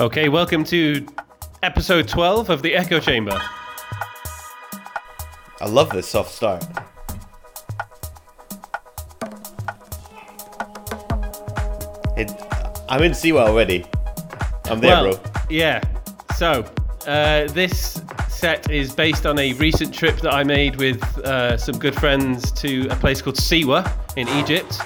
[0.00, 1.06] Okay, welcome to
[1.62, 3.40] episode 12 of the Echo Chamber.
[5.60, 6.64] I love this soft start.
[12.16, 12.28] It,
[12.88, 13.86] I'm in Siwa already.
[14.64, 15.32] I'm there, well, bro.
[15.48, 15.80] Yeah.
[16.34, 16.64] So,
[17.06, 21.78] uh, this set is based on a recent trip that I made with uh, some
[21.78, 24.76] good friends to a place called Siwa in Egypt.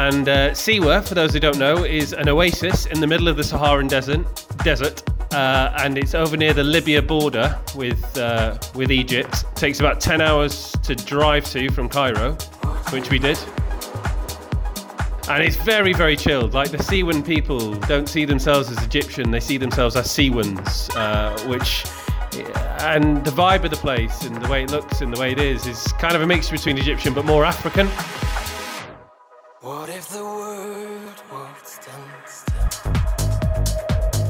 [0.00, 3.36] And uh, Siwa, for those who don't know, is an oasis in the middle of
[3.36, 4.24] the Saharan desert.
[4.62, 5.02] Desert,
[5.34, 9.44] uh, and it's over near the Libya border with uh, with Egypt.
[9.56, 12.34] takes about ten hours to drive to from Cairo,
[12.90, 13.36] which we did.
[15.28, 16.54] And it's very, very chilled.
[16.54, 21.36] Like the Siwan people don't see themselves as Egyptian; they see themselves as Siwans, uh,
[21.48, 21.84] which.
[22.80, 25.40] And the vibe of the place and the way it looks and the way it
[25.40, 27.88] is is kind of a mixture between Egyptian but more African.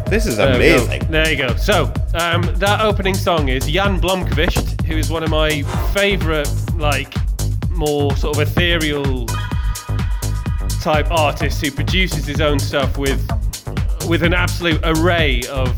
[0.08, 1.10] This is There amazing.
[1.10, 1.54] There you go.
[1.56, 7.14] So um, that opening song is Jan Blomqvist, who is one of my favourite, like,
[7.70, 9.26] more sort of ethereal
[10.80, 13.20] type artists who produces his own stuff with
[14.08, 15.76] with an absolute array of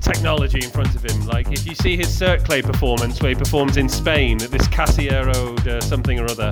[0.00, 1.24] technology in front of him.
[1.26, 5.62] Like if you see his Cercle performance where he performs in Spain at this Casillero
[5.62, 6.50] de something or other,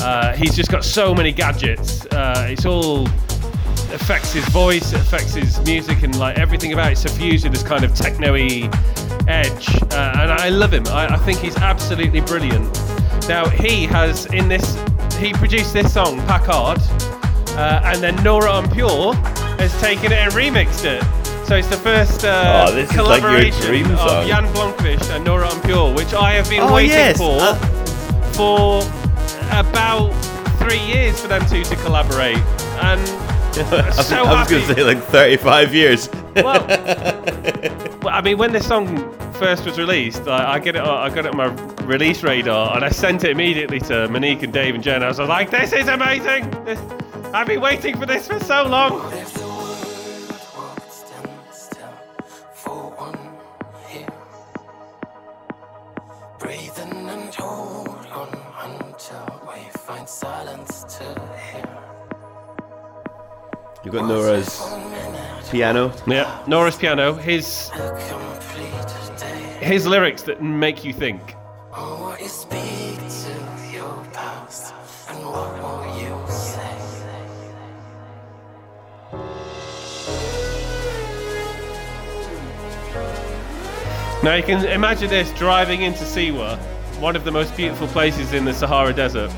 [0.00, 2.06] uh, he's just got so many gadgets.
[2.06, 3.08] Uh, it's all
[3.92, 7.62] affects his voice, it affects his music, and like everything about it suffused with this
[7.62, 8.68] kind of techno-y
[9.28, 9.68] edge.
[9.92, 10.86] Uh, and I love him.
[10.88, 12.72] I, I think he's absolutely brilliant.
[13.28, 14.76] Now he has in this,
[15.18, 16.78] he produced this song Packard,
[17.56, 19.14] uh, and then Nora En Pure
[19.58, 21.02] has taken it and remixed it.
[21.46, 24.26] So it's the first uh, Oh, this is like your collaboration dream of.
[24.26, 27.18] Jan Blomqvist and Nora En Pure, which I have been Oh, waiting yes.
[27.18, 27.54] for Uh,
[28.32, 28.80] for
[29.52, 30.10] about
[30.58, 32.38] three years for them two to collaborate.
[32.80, 33.00] And
[33.56, 36.08] I was, so I was going to say like 35 years.
[36.34, 36.66] well,
[38.02, 40.82] well, I mean, when this song first was released, I, I get it.
[40.82, 41.46] I got it on my
[41.84, 45.04] release radar, and I sent it immediately to Monique and Dave and Jen.
[45.04, 46.50] I was like, "This is amazing!
[46.64, 46.80] This,
[47.32, 49.44] I've been waiting for this for so long." What if
[63.84, 64.60] You've got Nora's
[65.50, 65.92] piano.
[66.06, 67.12] Yeah, Nora's piano.
[67.12, 67.70] His
[69.60, 71.34] his lyrics that make you think.
[84.22, 86.56] Now you can imagine this driving into Siwa,
[86.98, 89.30] one of the most beautiful places in the Sahara Desert.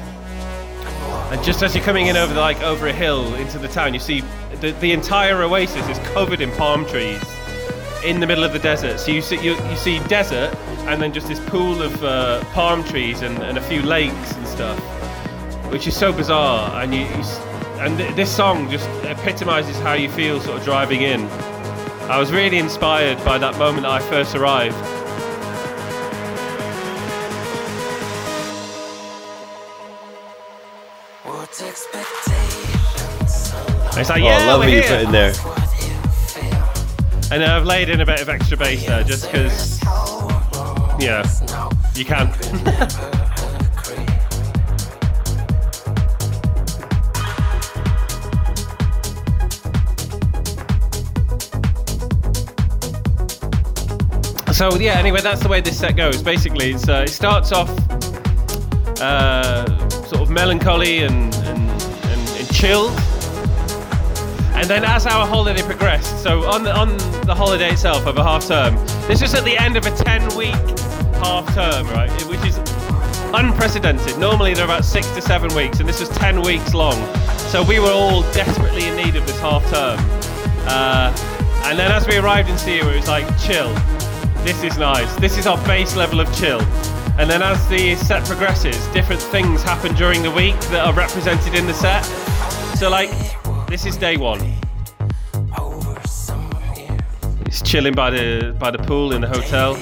[1.32, 3.94] And just as you're coming in over the, like over a hill into the town,
[3.94, 4.22] you see
[4.60, 7.22] the, the entire oasis is covered in palm trees
[8.04, 9.00] in the middle of the desert.
[9.00, 10.54] So you see you, you see desert
[10.86, 14.46] and then just this pool of uh, palm trees and, and a few lakes and
[14.46, 14.78] stuff,
[15.72, 16.82] which is so bizarre.
[16.82, 17.24] And you, you
[17.80, 21.22] and th- this song just epitomizes how you feel sort of driving in.
[22.08, 24.76] I was really inspired by that moment I first arrived.
[33.96, 34.88] And it's like, Oh, yeah, I love what you here.
[34.88, 35.32] put in there.
[35.32, 37.32] what you feel?
[37.32, 39.82] And I've laid in a bit of extra bass there just because,
[41.00, 41.26] yeah,
[41.94, 42.30] you can.
[54.52, 56.22] So yeah, anyway, that's the way this set goes.
[56.22, 57.68] Basically, it's, uh, it starts off
[59.02, 59.66] uh,
[60.06, 62.90] sort of melancholy and, and, and, and chilled,
[64.56, 66.96] and then as our holiday progressed, so on the, on
[67.26, 68.74] the holiday itself of a half term,
[69.06, 70.54] this was at the end of a 10-week
[71.22, 72.10] half term, right?
[72.22, 72.58] Which is
[73.34, 74.18] unprecedented.
[74.18, 76.96] Normally they're about six to seven weeks, and this was 10 weeks long.
[77.50, 79.98] So we were all desperately in need of this half term.
[80.66, 81.14] Uh,
[81.66, 83.72] and then as we arrived in Siwa, it was like, chill.
[84.42, 85.14] This is nice.
[85.16, 86.60] This is our base level of chill.
[87.18, 91.54] And then as the set progresses, different things happen during the week that are represented
[91.54, 92.04] in the set.
[92.76, 93.10] So like,
[93.68, 94.40] this is day one.
[95.58, 96.00] Over
[97.46, 99.76] It's chilling by the by the pool in the hotel.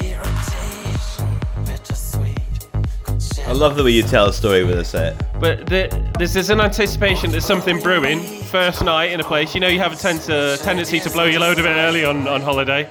[3.46, 5.18] I love the way you tell a story with a set.
[5.38, 8.20] But the, there's, there's an anticipation there's something brewing.
[8.20, 11.10] First night in a place, you know you have a tend to, uh, tendency to
[11.10, 12.88] blow your load a bit early on, on holiday.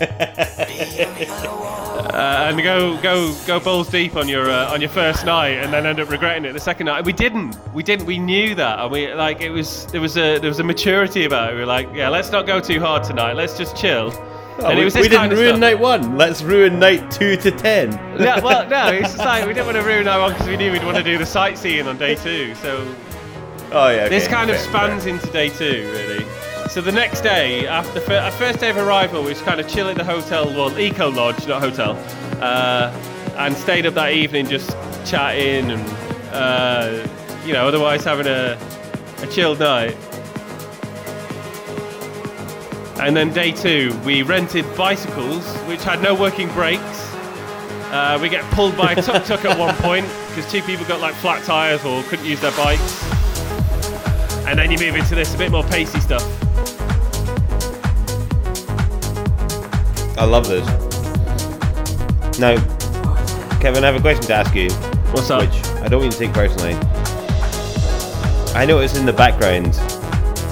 [2.16, 5.72] uh, and go go go balls deep on your uh, on your first night, and
[5.72, 7.04] then end up regretting it the second night.
[7.04, 7.56] We didn't.
[7.74, 8.06] We didn't.
[8.06, 11.24] We knew that, and we like it was there was a there was a maturity
[11.26, 11.54] about it.
[11.54, 13.34] We were like, yeah, let's not go too hard tonight.
[13.34, 14.12] Let's just chill.
[14.58, 15.60] Oh, we, this we didn't ruin stuff.
[15.60, 16.16] night one.
[16.16, 17.92] Let's ruin night two to ten.
[18.18, 20.56] Yeah, well, no, it's just like we didn't want to ruin night one because we
[20.56, 22.54] knew we'd want to do the sightseeing on day two.
[22.54, 22.94] So
[23.72, 24.08] Oh yeah.
[24.08, 26.24] this okay, kind of fair, spans into day two, really.
[26.68, 29.66] So the next day, after fir- our first day of arrival, we was kind of
[29.68, 31.92] chill at the hotel, well, Eco Lodge, not hotel,
[32.42, 32.92] uh,
[33.38, 34.70] and stayed up that evening just
[35.06, 35.80] chatting and,
[36.32, 37.08] uh,
[37.46, 38.58] you know, otherwise having a,
[39.22, 39.96] a chilled night.
[43.00, 47.14] And then day two, we rented bicycles, which had no working brakes.
[47.90, 51.00] Uh, we get pulled by a tuk tuk at one point because two people got
[51.00, 53.02] like flat tires or couldn't use their bikes.
[54.46, 56.45] And then you move into this a bit more pacey stuff.
[60.18, 60.66] I love this.
[62.38, 62.56] Now,
[63.60, 64.70] Kevin, I have a question to ask you,
[65.12, 65.42] What's up?
[65.42, 66.74] which I don't mean to take personally.
[68.54, 69.74] I notice in the background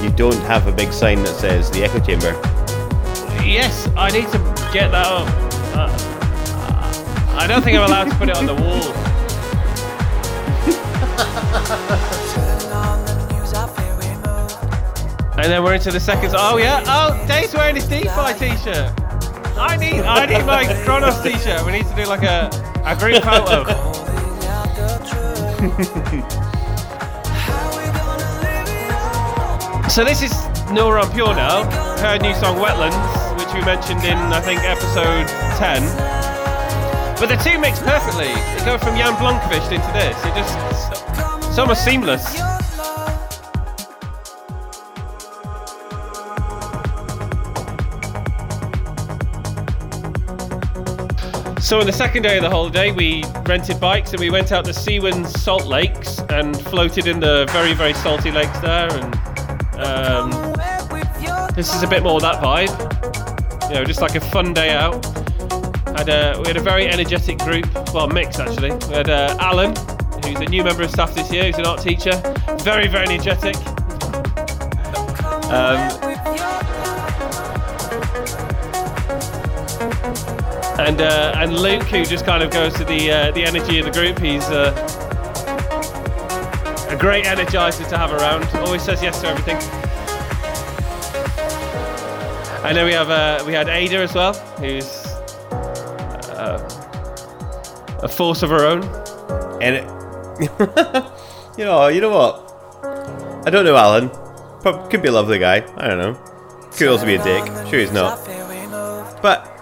[0.03, 2.33] you don't have a big sign that says the echo chamber.
[3.45, 4.39] Yes, I need to
[4.73, 5.29] get that up.
[5.75, 8.93] Uh, I don't think I'm allowed to put it on the wall.
[15.37, 16.33] And then we're into the seconds.
[16.37, 16.83] Oh yeah.
[16.87, 19.04] Oh, Dave's wearing his D-Fi t-shirt.
[19.57, 21.65] I need, I need my Kronos t-shirt.
[21.65, 22.51] We need to do like a
[22.85, 23.65] a group photo.
[29.95, 30.33] So this is
[30.73, 31.63] Nora En Pure now.
[31.99, 35.29] Her new song Wetlands, which we mentioned in I think episode
[35.59, 35.83] 10.
[37.21, 38.27] But the two mix perfectly.
[38.27, 40.17] They go from Jan Blomqvist into this.
[40.25, 42.54] It just it's almost seamless.
[51.75, 54.65] So on the second day of the holiday, we rented bikes and we went out
[54.67, 58.89] to Siwan Salt Lakes and floated in the very, very salty lakes there.
[58.93, 59.15] And
[59.81, 60.31] um,
[61.57, 63.69] this is a bit more of that vibe.
[63.69, 65.05] You know, just like a fun day out.
[65.97, 68.71] Had a, we had a very energetic group, well, mix actually.
[68.71, 69.75] We had uh, Alan,
[70.23, 72.13] who's a new member of staff this year, who's an art teacher.
[72.59, 73.57] Very, very energetic.
[75.51, 76.04] Um,
[80.79, 83.87] and uh, and Luke, who just kind of goes to the uh, the energy of
[83.87, 84.19] the group.
[84.19, 84.73] He's uh,
[86.91, 88.45] a great energizer to have around.
[88.57, 89.57] Always says yes to everything.
[92.65, 95.07] And then we have uh, we had Ada as well, who's
[96.33, 96.59] uh,
[98.03, 98.83] a force of her own.
[99.63, 99.85] And it,
[101.59, 102.41] you know, you know what?
[103.47, 104.09] I don't know Alan.
[104.61, 105.57] Prob- could be a lovely guy.
[105.77, 106.15] I don't know.
[106.73, 107.45] Could also be a dick.
[107.69, 108.19] Sure, he's not.
[109.23, 109.54] But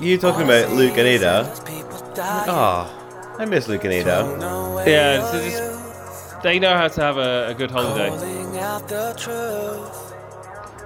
[0.00, 1.52] you talking about Luke and Ada?
[2.48, 4.84] Oh, I miss Luke and Ada.
[4.86, 8.10] Yeah, just, they know how to have a, a good holiday.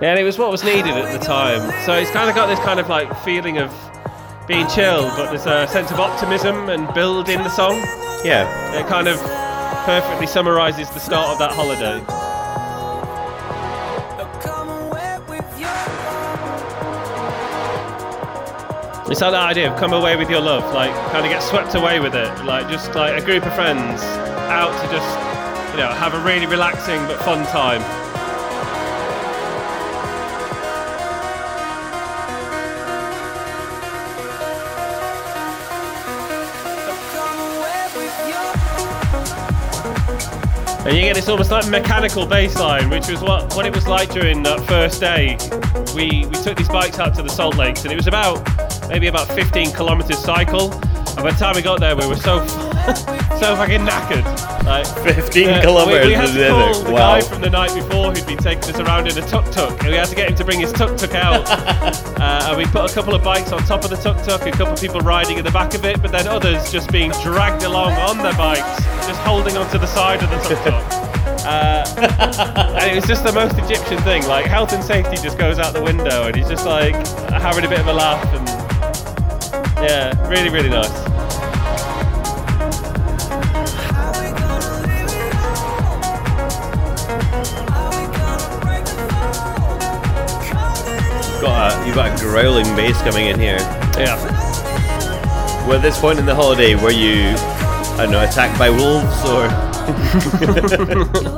[0.00, 1.61] Yeah, and it was what was needed at the time.
[1.85, 3.73] So it's kind of got this kind of like feeling of
[4.49, 7.75] being chill, but there's a sense of optimism and build in the song.
[8.25, 8.49] Yeah,
[8.79, 9.19] It kind of
[9.85, 12.00] perfectly summarizes the start of that holiday.
[19.12, 21.75] It's like that idea of come away with your love, like kind of get swept
[21.75, 24.03] away with it, like just like a group of friends
[24.49, 25.06] out to just,
[25.73, 27.82] you know, have a really relaxing but fun time.
[40.87, 43.87] And you get this almost like mechanical bass line, which was what, what it was
[43.87, 45.37] like during that first day.
[45.94, 48.62] We we took these bikes out to the Salt Lakes, and it was about
[48.93, 50.70] maybe about 15 kilometers cycle.
[50.70, 52.46] And by the time we got there, we were so
[53.41, 54.25] so fucking knackered.
[54.65, 56.99] Like 15 uh, kilometers We, we had to call the Wow.
[57.15, 59.89] guy from the night before who'd been taking us around in a tuk tuk, and
[59.89, 61.49] we had to get him to bring his tuk tuk out.
[61.49, 64.51] uh, and we put a couple of bikes on top of the tuk tuk, a
[64.51, 67.63] couple of people riding in the back of it, but then others just being dragged
[67.65, 71.03] along on their bikes, just holding onto the side of the tuk tuk.
[71.44, 71.84] Uh,
[72.79, 74.25] and it was just the most Egyptian thing.
[74.29, 76.94] Like health and safety just goes out the window, and he's just like
[77.31, 78.46] having a bit of a laugh, and
[79.82, 80.91] yeah, really, really nice.
[91.43, 93.58] got a, you got a growling bass coming in here.
[93.98, 94.17] Yeah.
[95.67, 99.24] Well, at this point in the holiday, were you, I don't know, attacked by wolves
[99.29, 99.48] or?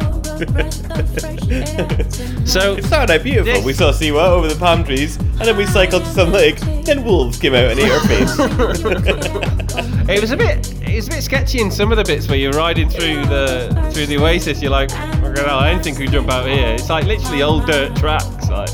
[2.46, 3.52] So It started out beautiful.
[3.54, 6.58] This- We saw Siwa over the palm trees, and then we cycled to some lake.
[6.84, 8.38] Then wolves came out and ate our face.
[10.08, 12.36] it was a bit it was a bit sketchy in some of the bits where
[12.38, 14.60] you're riding through the through the oasis.
[14.62, 16.68] You're like, "Fucking hell, I don't think we jump out here.
[16.74, 18.48] It's like literally old dirt tracks.
[18.50, 18.70] Like,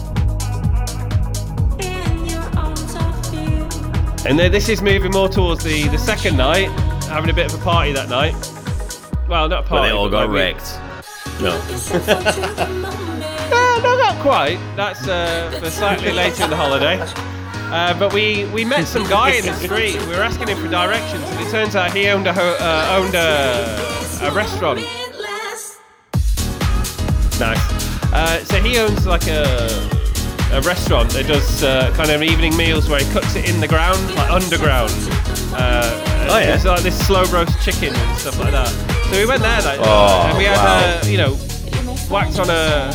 [4.26, 6.68] and then this is moving more towards the the second night,
[7.08, 8.34] having a bit of a party that night.
[9.28, 9.88] Well, not a but party.
[9.88, 10.78] they all got like we- wrecked.
[11.40, 11.56] No.
[13.52, 14.58] Uh, no, not quite.
[14.76, 16.98] That's uh, for slightly later in the holiday.
[17.72, 19.98] Uh, but we, we met some guy in the street.
[20.02, 22.98] We were asking him for directions, and it turns out he owned a ho- uh,
[23.00, 24.80] owned a, a restaurant.
[27.40, 28.12] Nice.
[28.12, 29.56] Uh, so he owns like a
[30.52, 33.68] a restaurant that does uh, kind of evening meals where he cooks it in the
[33.68, 34.90] ground, like underground.
[35.54, 36.54] Uh, Oh, yeah.
[36.54, 38.68] It's like this slow roast chicken and stuff like that.
[39.10, 41.00] So we went there, like, Oh, and we had wow.
[41.02, 41.34] uh, you know
[42.10, 42.90] whacked on a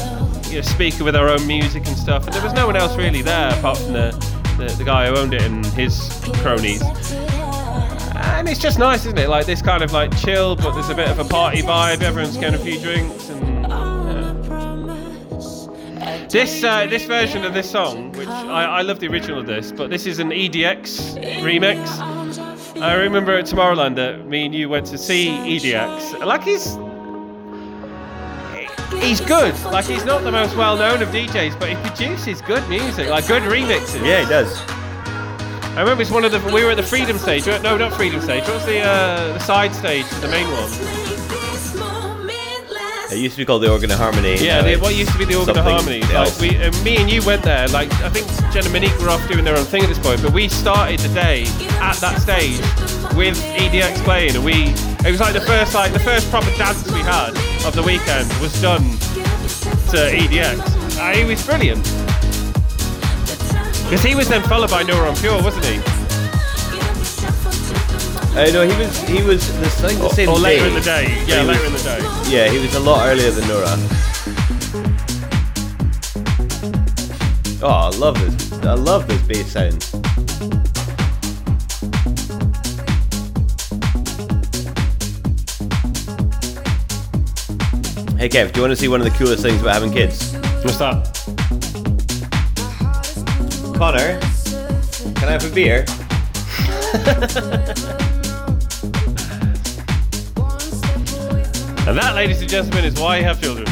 [0.49, 2.25] you know, speaker with our own music and stuff.
[2.25, 4.11] And there was no one else really there apart from the,
[4.57, 6.09] the, the guy who owned it and his
[6.41, 6.81] cronies.
[8.37, 9.29] And it's just nice, isn't it?
[9.29, 12.01] Like this kind of like chill, but there's a bit of a party vibe.
[12.01, 13.63] Everyone's getting a few drinks and.
[13.67, 14.31] yeah.
[16.29, 19.71] This uh, this version of this song, which I, I love the original of this,
[19.71, 22.24] but this is an EDX remix.
[22.81, 26.25] I remember at Tomorrowland that me and you went to see EDX.
[26.25, 26.75] Like he's
[29.01, 29.57] he's good.
[29.63, 33.27] Like he's not the most well known of DJs, but he produces good music, like
[33.27, 34.05] good remixes.
[34.05, 34.61] Yeah, he does.
[35.75, 37.45] I remember it's one of the we were at the Freedom stage.
[37.45, 38.43] No, not Freedom stage.
[38.43, 41.14] What was the uh, the side stage, the main one?
[43.11, 44.35] It used to be called the Organ of Harmony.
[44.37, 46.13] Yeah, the, what used to be the Organ of something Harmony.
[46.13, 47.67] Like we, uh, me and you went there.
[47.67, 50.21] Like I think Jen and Monique were off doing their own thing at this point,
[50.21, 51.43] but we started the day
[51.79, 52.59] at that stage
[53.15, 54.73] with EDX playing, and we.
[55.05, 57.29] It was like the first like the first proper dance we had
[57.65, 58.81] of the weekend was done
[59.91, 60.59] to EDX.
[60.97, 61.83] Uh, he was brilliant
[63.85, 65.94] because he was then followed by Nora En Pure, wasn't he?
[68.37, 70.67] Uh, no, he was he was the, I think the same or later day.
[70.67, 71.23] in the day.
[71.25, 71.99] Yeah, He was- later in the day.
[72.29, 73.77] Yeah, he was a lot earlier than Nora.
[77.63, 78.53] Oh, I love this.
[78.63, 79.81] I love this bass sound.
[88.17, 90.33] Hey Kev, do you want to see one of the coolest things about having kids?
[90.63, 91.03] What's that?
[93.77, 94.19] Connor,
[95.15, 95.85] can I have a beer?
[101.87, 103.67] And that, ladies and gentlemen, is why you have children.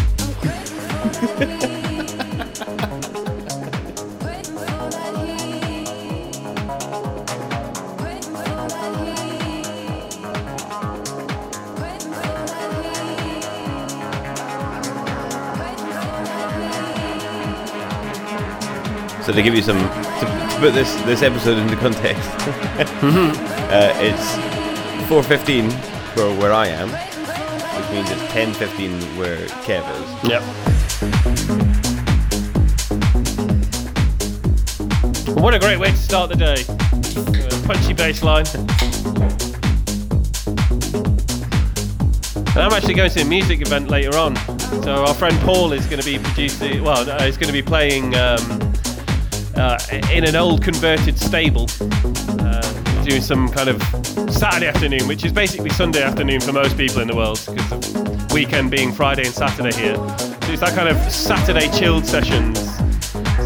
[19.24, 22.30] So to give you some to, to put this this episode into context,
[23.72, 24.36] uh, it's
[25.10, 25.72] 4:15
[26.14, 26.90] for where I am,
[27.94, 30.30] means it's 10:15 where Kev is.
[30.30, 30.42] Yep.
[35.38, 36.66] What a great way to start the day.
[36.68, 38.46] Uh, punchy bass line.
[42.56, 44.36] And I'm actually going to a music event later on.
[44.84, 48.16] So our friend Paul is going to be producing, well, he's going to be playing
[48.16, 48.74] um,
[49.56, 49.78] uh,
[50.12, 51.68] in an old converted stable.
[52.40, 52.73] Uh,
[53.04, 53.82] doing some kind of
[54.32, 58.32] Saturday afternoon, which is basically Sunday afternoon for most people in the world, because the
[58.34, 59.96] weekend being Friday and Saturday here.
[59.96, 62.60] So it's that kind of Saturday chilled sessions.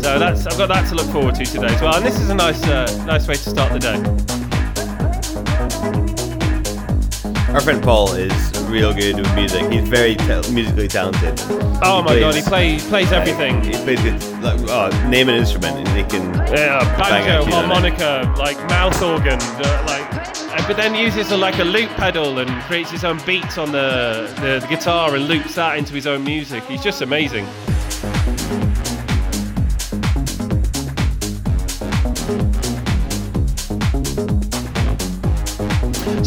[0.02, 1.96] So that's I've got that to look forward to today as well.
[1.96, 3.98] And this is a nice uh, nice way to start the day.
[7.54, 9.72] Our friend Paul is real good with music.
[9.72, 11.40] He's very ta- musically talented.
[11.84, 13.64] Oh my god, he plays- plays plays everything.
[13.64, 14.22] He plays it.
[14.42, 16.34] Like, oh, name an instrument and he can.
[16.54, 21.90] Yeah, banjo, harmonica, like mouth organ, uh, like, but then uses a, like a loop
[21.92, 25.94] pedal and creates his own beats on the, the, the guitar and loops that into
[25.94, 26.64] his own music.
[26.66, 27.46] He's just amazing.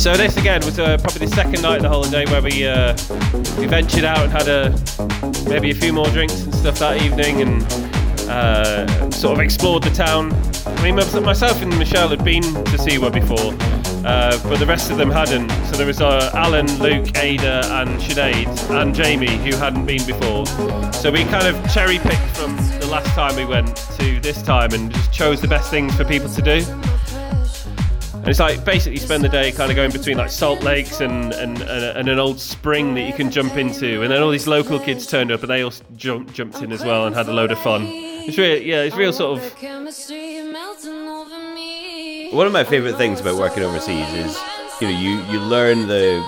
[0.01, 2.97] So this again was uh, probably the second night of the holiday where we uh,
[3.59, 4.71] we ventured out and had a
[5.47, 7.63] maybe a few more drinks and stuff that evening and
[8.27, 10.33] uh, sort of explored the town.
[10.65, 13.53] I mean, myself and Michelle had been to Siwa before,
[14.09, 15.51] uh, but the rest of them hadn't.
[15.67, 20.47] So there was uh, Alan, Luke, Ada, and Sinead, and Jamie who hadn't been before.
[20.95, 24.73] So we kind of cherry picked from the last time we went to this time
[24.73, 26.90] and just chose the best things for people to do.
[28.21, 31.33] And it's like basically spend the day kind of going between like salt lakes and,
[31.33, 34.03] and, and, and an old spring that you can jump into.
[34.03, 36.85] And then all these local kids turned up and they all jumped, jumped in as
[36.85, 37.87] well and had a load of fun.
[37.87, 39.55] It's real, yeah, it's real sort of.
[42.33, 44.39] One of my favorite things about working overseas is,
[44.81, 46.25] you know, you, you learn the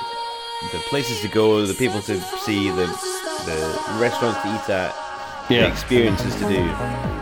[0.72, 2.86] the places to go, the people to see, the
[3.46, 4.94] the restaurants to eat at,
[5.48, 6.60] the experiences to do,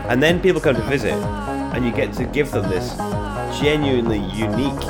[0.07, 1.13] and then people come to visit,
[1.73, 2.95] and you get to give them this
[3.59, 4.81] genuinely unique,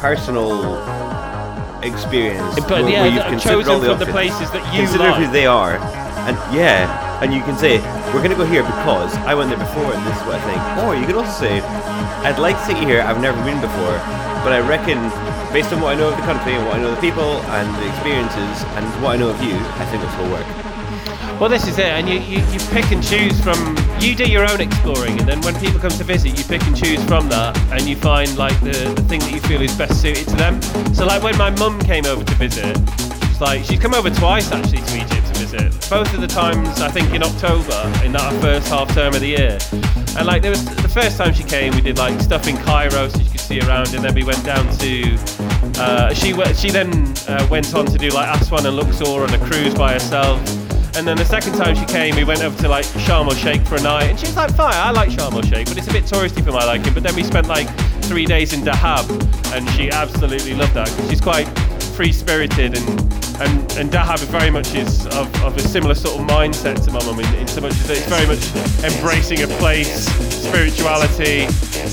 [0.00, 0.78] personal
[1.82, 2.54] experience.
[2.60, 5.12] But where, yeah, where you've considered all chosen the from the places that you consider
[5.12, 5.76] who they are,
[6.26, 7.78] and yeah, and you can say
[8.12, 10.84] we're gonna go here because I went there before, and this is what I think.
[10.84, 11.60] Or you can also say
[12.24, 13.02] I'd like to take here.
[13.02, 13.98] I've never been before,
[14.42, 14.98] but I reckon
[15.52, 17.38] based on what I know of the country and what I know of the people
[17.54, 20.73] and the experiences and what I know of you, I think this will work.
[21.40, 23.76] Well, this is it, and you, you, you pick and choose from.
[24.00, 26.76] You do your own exploring, and then when people come to visit, you pick and
[26.76, 30.00] choose from that, and you find like the, the thing that you feel is best
[30.00, 30.62] suited to them.
[30.94, 32.78] So, like when my mum came over to visit,
[33.24, 35.90] it's like she's come over twice actually to Egypt to visit.
[35.90, 39.28] Both of the times, I think, in October, in that first half term of the
[39.28, 39.58] year.
[40.16, 43.08] And like there was the first time she came, we did like stuff in Cairo,
[43.08, 45.18] so she could see around, and then we went down to.
[45.76, 49.38] Uh, she she then uh, went on to do like Aswan and Luxor on a
[49.46, 50.63] cruise by herself.
[50.96, 53.62] And then the second time she came, we went over to like Sharm el Sheikh
[53.66, 55.88] for a night, and she was like, "Fine, I like Sharm el Sheikh, but it's
[55.88, 57.68] a bit touristy for my liking." But then we spent like
[58.04, 59.04] three days in Dahab,
[59.52, 61.46] and she absolutely loved that 'cause she's quite
[61.96, 62.88] free-spirited, and
[63.42, 67.04] and and Dahab very much is of, of a similar sort of mindset to my
[67.04, 68.44] mum, in, in so much it's very much
[68.84, 71.46] embracing a place, spirituality.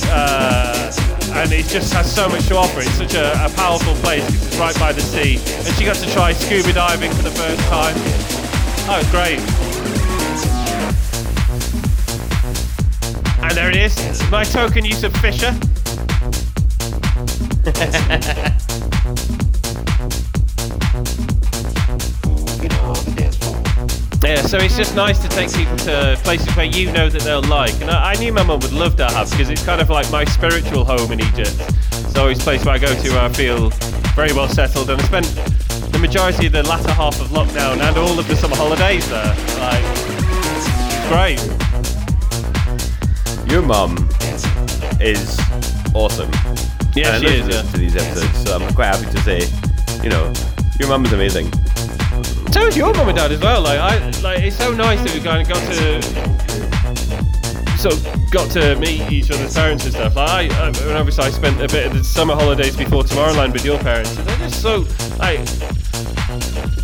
[0.09, 0.91] Uh,
[1.33, 2.81] and it just has so much to offer.
[2.81, 5.39] It's such a, a powerful place because it's right by the sea.
[5.65, 7.95] And she got to try scuba diving for the first time.
[8.87, 9.39] Oh, it's great.
[13.43, 15.55] And there it is, my token use of Fisher.
[24.23, 27.41] Yeah, so it's just nice to take people to places where you know that they'll
[27.41, 27.73] like.
[27.81, 30.25] And I, I knew my mum would love Dahab because it's kind of like my
[30.25, 31.55] spiritual home in Egypt.
[31.91, 33.71] It's always a place where I go to where I feel
[34.15, 34.91] very well settled.
[34.91, 35.25] And I spent
[35.91, 39.35] the majority of the latter half of lockdown and all of the summer holidays there.
[39.59, 39.83] Like,
[40.57, 41.39] it's great.
[43.51, 44.09] Your mum
[44.99, 45.39] is
[45.93, 46.31] awesome.
[46.95, 47.47] Yeah, and she is.
[47.47, 47.61] Yeah.
[47.61, 49.47] to these episodes, so I'm quite happy to say,
[50.03, 50.33] you know,
[50.79, 51.51] your mum is amazing.
[52.51, 53.61] So is your mum and dad as well.
[53.61, 56.01] Like, I like it's so nice that we kind of got to
[57.77, 60.15] sort of got to meet each other's parents and stuff.
[60.15, 63.53] Like, I, I and obviously I spent a bit of the summer holidays before Tomorrowland
[63.53, 64.15] with your parents.
[64.17, 64.85] And they're just so
[65.17, 65.39] like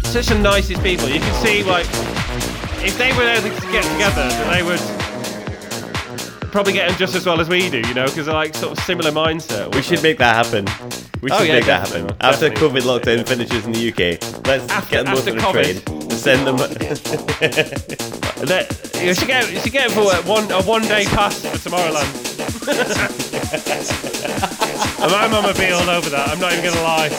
[0.07, 1.07] such the nicest people.
[1.09, 1.85] You can see like
[2.85, 4.79] if they were able to get together, they would
[6.51, 7.79] probably get them just as well as we do.
[7.79, 9.73] You know, because they're like sort of similar mindset.
[9.75, 10.65] We should make that happen.
[11.21, 12.09] We Oh, should yeah, make that happen.
[12.21, 12.81] After definitely.
[12.81, 15.83] COVID lockdown finishes in the UK, let's After- get them both on a COVID.
[15.83, 16.57] train send them.
[18.47, 18.65] That,
[19.03, 22.13] you should get you should get for a one a one day pass for Tomorrowland.
[25.01, 26.29] and my mum would be all over that.
[26.29, 27.09] I'm not even gonna lie.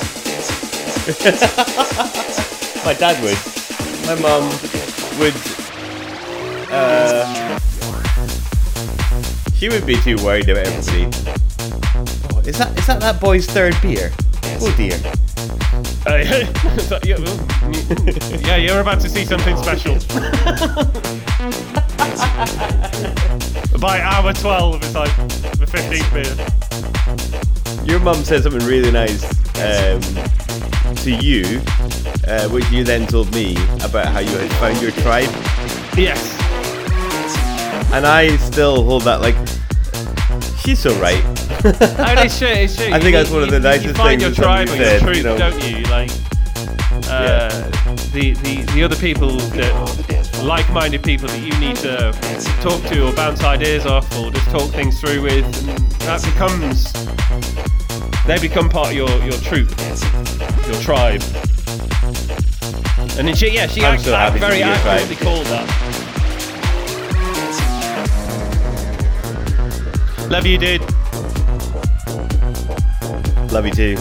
[2.89, 3.37] My dad would.
[4.07, 4.49] My mum
[5.19, 5.35] would.
[6.73, 7.59] Uh,
[9.55, 11.05] she would be too worried about everybody.
[12.33, 14.11] Oh, is that is that that boy's third beer?
[14.63, 14.95] Oh dear.
[16.07, 16.17] Uh,
[17.05, 17.39] yeah, well,
[18.41, 19.95] yeah, you're about to see something special.
[23.79, 25.15] By hour 12, it's like
[25.59, 26.35] the 15th beer.
[27.85, 29.25] Your mum said something really nice
[29.61, 30.01] um,
[30.97, 31.61] to you,
[32.29, 35.31] uh, which you then told me about how you had found your tribe,
[35.97, 36.21] Yes.
[37.93, 39.37] and I still hold that like.
[40.65, 41.23] She's so right.
[41.65, 42.87] Oh, it's true, it's true.
[42.87, 44.91] I think You- that's one of you- the nicest You find things your tribe somebody
[44.91, 45.39] your said, troop, you know.
[45.39, 45.83] don't you?
[45.85, 46.11] Like,
[47.11, 47.49] uh,
[48.13, 52.13] the, the, the other people that like-minded people that you need to
[52.63, 55.45] talk to or bounce ideas off or just talk things through with,
[56.01, 56.93] that becomes
[58.27, 59.71] they become part of your your troop,
[60.69, 61.23] your tribe.
[63.19, 65.01] And then she, yeah, she I'm act, so act happy very be your tribe.
[65.01, 65.67] accurately called that.
[70.31, 70.83] Love you, dude.
[73.51, 73.97] Love you too.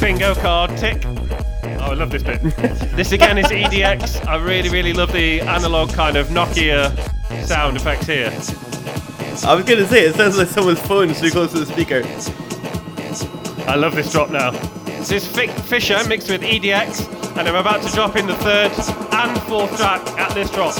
[0.00, 1.04] Bingo card, tick.
[1.04, 2.40] Oh, I love this bit.
[2.96, 4.26] this again is EDX.
[4.26, 6.90] I really, really love the analog kind of Nokia
[7.46, 8.30] sound effects here.
[9.46, 12.02] I was gonna say it sounds like someone's phone is too close to the speaker.
[13.70, 14.50] I love this drop now.
[14.84, 18.72] This is Fick Fisher mixed with EDX, and I'm about to drop in the third
[19.12, 20.74] and fourth track at this drop.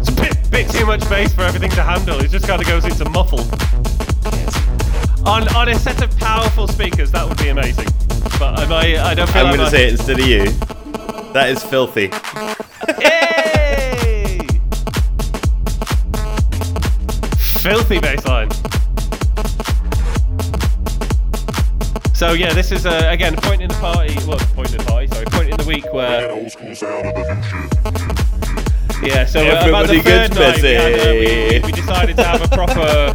[0.00, 2.20] It's a bit, bit too much bass for everything to handle.
[2.20, 3.83] It just kind of goes into muffle.
[5.26, 7.88] On on a set of powerful speakers, that would be amazing.
[8.38, 10.44] But am I, I don't feel I'm like going to say it instead of you.
[11.32, 12.10] That is filthy.
[13.00, 14.38] Yay!
[17.62, 18.52] Filthy baseline.
[22.14, 24.14] So yeah, this is uh, again point in the party.
[24.26, 25.06] Well, point in the party.
[25.08, 26.30] Sorry, point in the week where.
[29.02, 31.66] Yeah, so uh, about the Everybody third gets night, we, had, uh, we, busy.
[31.66, 33.12] we decided to have a proper,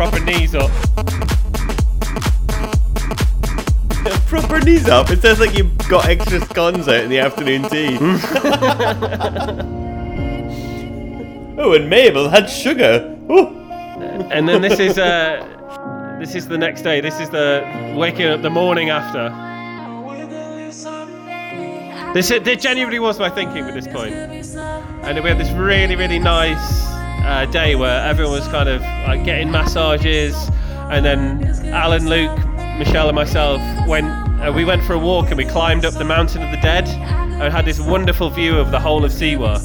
[0.00, 0.70] proper knees up.
[4.28, 5.10] Proper knees up.
[5.10, 7.98] It sounds like you've got extra scones out in the afternoon tea.
[11.60, 13.14] oh, and Mabel had sugar.
[13.28, 13.48] Oh.
[14.30, 17.02] And then this is uh, this is the next day.
[17.02, 19.28] This is the waking up the morning after.
[22.14, 24.14] This it genuinely was my thinking with this point.
[24.14, 26.89] And we had this really really nice
[27.24, 30.34] uh, day where everyone was kind of like getting massages,
[30.90, 32.36] and then Alan, Luke,
[32.78, 34.06] Michelle, and myself went.
[34.40, 36.88] Uh, we went for a walk and we climbed up the mountain of the dead
[36.88, 39.58] and had this wonderful view of the whole of Siwa.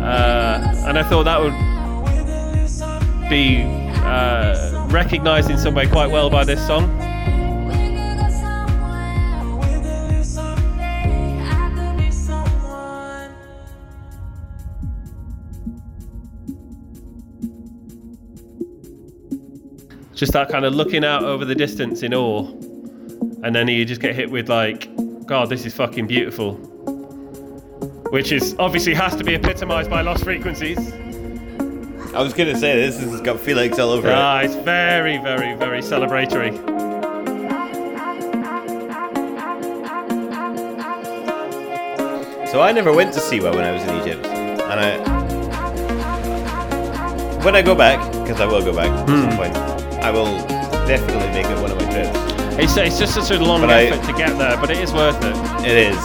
[0.00, 1.54] Uh, and I thought that would
[3.30, 6.99] be uh, recognised in some way quite well by this song.
[20.20, 22.46] Just that kind of looking out over the distance in awe,
[23.42, 26.56] and then you just get hit with like, God, this is fucking beautiful.
[28.10, 30.76] Which is obviously has to be epitomised by Lost Frequencies.
[32.12, 34.14] I was going to say, this has got Felix all over it.
[34.14, 36.54] Ah, it's very, very, very celebratory.
[42.50, 44.26] So I never went to Siwa when I was in Egypt.
[44.26, 44.98] And I.
[47.42, 50.38] When I go back, because I will go back at some point, I will
[50.86, 52.16] definitely make it one of my trips.
[52.58, 54.92] It's, it's just such a long But I- effort to get there, but it is
[54.92, 55.36] worth it.
[55.66, 56.00] It is.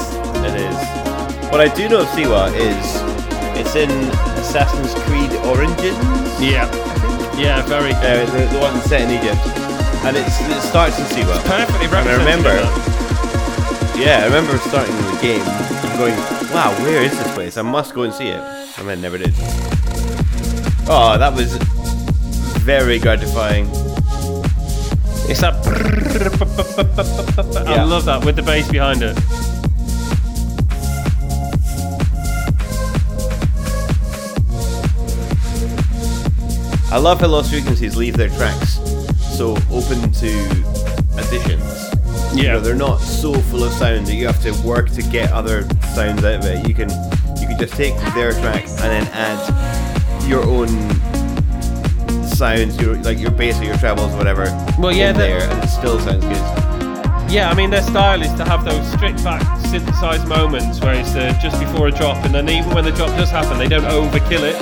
[0.46, 0.78] It is.
[1.52, 2.86] What I do know of Siwa is
[3.60, 3.90] it's in
[4.40, 5.98] Assassin's Creed Origins.
[6.40, 6.68] Yeah.
[7.38, 9.40] Yeah, very Uh, the, the one set in Egypt.
[10.06, 11.36] And it's, it starts in Siwa.
[11.46, 12.54] Perfectly And I remember,
[14.00, 16.16] yeah, I remember starting the game and going,
[16.54, 17.58] wow, where is this place?
[17.58, 18.40] I must go and see it.
[18.78, 19.34] And then never did.
[20.88, 21.56] Oh, that was
[22.64, 23.68] very gratifying.
[25.28, 25.56] It's that.
[27.68, 27.84] I Yeah.
[27.84, 29.18] love that with the bass behind it.
[36.92, 38.80] I love how Lost Frequencies leave their tracks
[39.36, 40.30] so open to
[41.18, 41.92] additions.
[42.34, 42.54] You Yeah.
[42.54, 45.68] know, they're not so full of sound that you have to work to get other
[45.94, 46.68] sounds out of it.
[46.68, 46.90] You can
[47.42, 50.68] you can just take their track and then add your own
[52.38, 54.46] sounds, your like your bass or your trebles or whatever.
[54.78, 57.32] Well, yeah, in the- there and it still sounds good.
[57.32, 61.16] Yeah, I mean their style is to have those stripped back synthesized moments where it's
[61.16, 63.84] uh, just before a drop, and then even when the drop does happen, they don't
[63.86, 64.56] overkill it.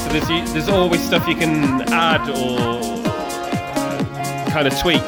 [0.00, 2.58] So there's there's always stuff you can add or
[3.06, 5.02] uh, kind of tweak.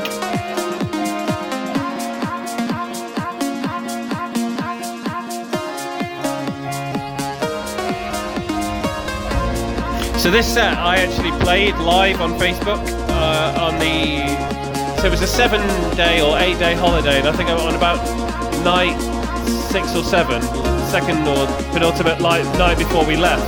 [10.25, 14.25] So this set I actually played live on Facebook uh, on the.
[14.97, 18.01] So it was a seven-day or eight-day holiday, and I think I'm on about
[18.65, 18.97] night
[19.69, 20.41] six or seven,
[20.89, 21.45] second or
[21.77, 23.45] penultimate light, night before we left.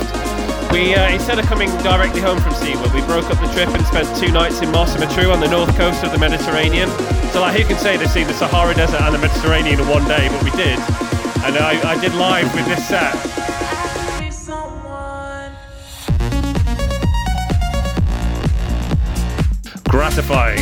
[0.71, 3.83] We uh, instead of coming directly home from Siwa, we broke up the trip and
[3.87, 6.89] spent two nights in Marsa Matruh on the north coast of the Mediterranean.
[7.33, 10.07] So like who can say they've seen the Sahara Desert and the Mediterranean in one
[10.07, 10.77] day, but we did.
[11.41, 13.36] And I, I did live with this set.
[20.27, 20.59] Gratifying.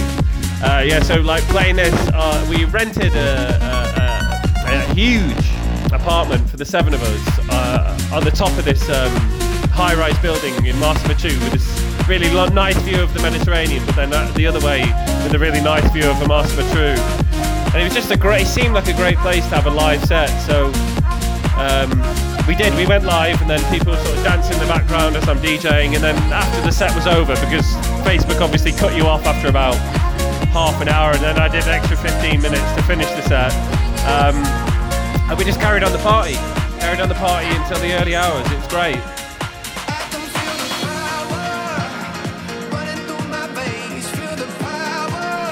[0.64, 5.52] Uh, yeah, so like playing this, uh, we rented a, a, a, a huge
[5.92, 9.12] apartment for the seven of us uh, on the top of this um,
[9.72, 13.96] high-rise building in Marsa Matruh with this really lo- nice view of the Mediterranean, but
[13.96, 14.82] then uh, the other way
[15.24, 16.98] with a really nice view of Marsa Matruh.
[17.74, 19.72] And it was just a great, it seemed like a great place to have a
[19.72, 20.30] live set.
[20.46, 20.72] So
[21.58, 21.90] um,
[22.48, 22.74] we did.
[22.76, 25.96] We went live, and then people sort of dancing in the background as I'm DJing.
[25.96, 27.76] And then after the set was over, because
[28.06, 29.74] Facebook obviously cut you off after about
[30.54, 33.52] half an hour, and then I did an extra 15 minutes to finish the set.
[34.06, 34.36] Um,
[35.28, 36.36] and we just carried on the party,
[36.80, 38.46] carried on the party until the early hours.
[38.52, 39.02] It's great.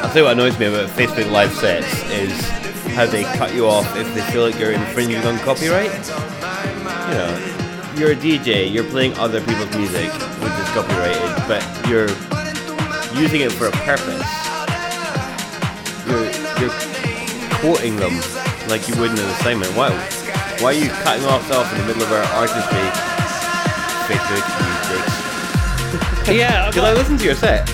[0.03, 2.47] I think what annoys me about Facebook live sets is
[2.93, 5.91] how they cut you off if they feel like you're infringing on copyright.
[7.09, 12.09] You know, you're a DJ, you're playing other people's music, which is copyrighted, but you're
[13.15, 14.25] using it for a purpose.
[16.07, 16.25] You're,
[16.59, 16.75] you're
[17.61, 18.15] quoting them
[18.67, 19.71] like you would in an assignment.
[19.75, 19.89] Why,
[20.59, 22.87] why are you cutting off off in the middle of our artistry?
[24.07, 25.23] Facebook, you dicks.
[26.29, 27.67] Yeah, Did I listen to your set?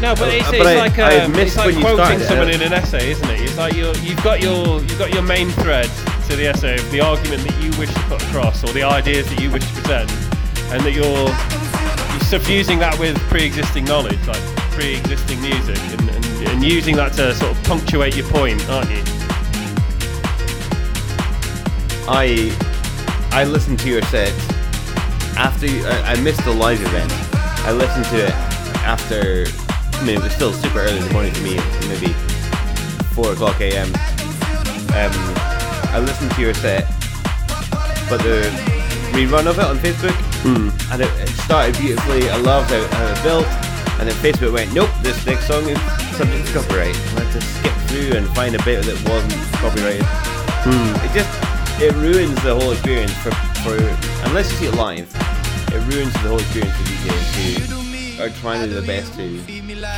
[0.00, 2.26] No, but it's, Uh, it's but I- like I um, it's like when quoting it.
[2.28, 3.40] someone in an essay, isn't it?
[3.40, 5.88] It's like you're, you've got your you've got your main thread
[6.28, 9.28] to the essay of the argument that you wish to put across or the ideas
[9.28, 10.10] that you wish to present,
[10.72, 14.42] and that you're you're suffusing that with pre-existing knowledge, like
[14.78, 19.02] pre-existing music, and, and, and using that to sort of punctuate your point, aren't you?
[22.06, 22.56] I
[23.32, 24.32] I listened to your set
[25.36, 27.10] after you, I, I missed the live event.
[27.66, 28.34] I listened to it
[28.86, 29.46] after.
[29.98, 31.56] I mean, it was still super early in the morning for me,
[31.88, 32.12] maybe
[33.14, 33.88] four o'clock a.m.
[34.94, 35.12] Um,
[35.90, 36.86] I listened to your set,
[38.08, 38.46] but the
[39.10, 40.14] rerun of it on Facebook,
[40.92, 42.30] and it, it started beautifully.
[42.30, 43.67] I loved how, how it built,
[43.98, 45.78] and then Facebook went, "Nope, this next song is
[46.16, 50.06] subject to copyright." I had to skip through and find a bit that wasn't copyrighted.
[50.64, 51.06] Hmm.
[51.06, 51.30] It just
[51.80, 53.30] it ruins the whole experience for,
[53.62, 53.76] for
[54.28, 55.08] unless you see it live.
[55.70, 59.38] It ruins the whole experience for DJs who are trying to do their best to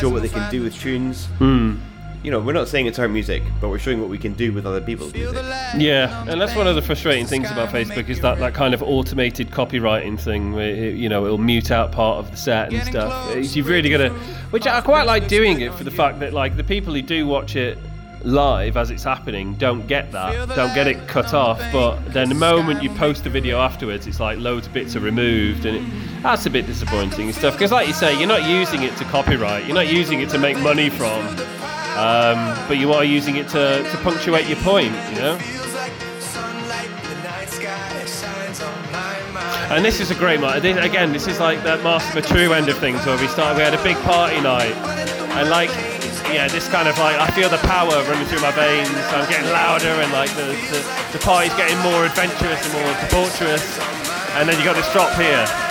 [0.01, 1.27] show what they can do with tunes.
[1.39, 1.77] Hmm.
[2.22, 4.52] You know, we're not saying it's our music, but we're showing what we can do
[4.52, 5.35] with other people's music.
[5.78, 8.83] Yeah, and that's one of the frustrating things about Facebook is that that kind of
[8.83, 10.52] automated copyrighting thing.
[10.52, 13.30] Where it, you know, it'll mute out part of the set and stuff.
[13.30, 14.11] It's- You've really got to,
[14.50, 17.26] which I quite like doing it for the fact that like the people who do
[17.26, 17.78] watch it
[18.22, 21.59] live as it's happening don't get that, don't get it cut off.
[21.72, 25.00] But then the moment you post the video afterwards, it's like loads of bits are
[25.00, 27.54] removed, and it, that's a bit disappointing and stuff.
[27.54, 30.38] Because like you say, you're not using it to copyright, you're not using it to
[30.38, 31.24] make money from.
[32.01, 35.37] Um, but you are using it to, to punctuate your point, you know?
[39.69, 40.41] And this is a great.
[40.63, 43.63] This, again, this is like that Marsa Matruh end of things where we started, we
[43.63, 44.73] had a big party night.
[45.37, 45.69] And like,
[46.33, 48.89] yeah, this kind of like, I feel the power running through my veins.
[49.13, 50.81] I'm getting louder and like the, the,
[51.13, 53.77] the party's getting more adventurous and more debaucherous.
[54.41, 55.69] And then you got this drop here.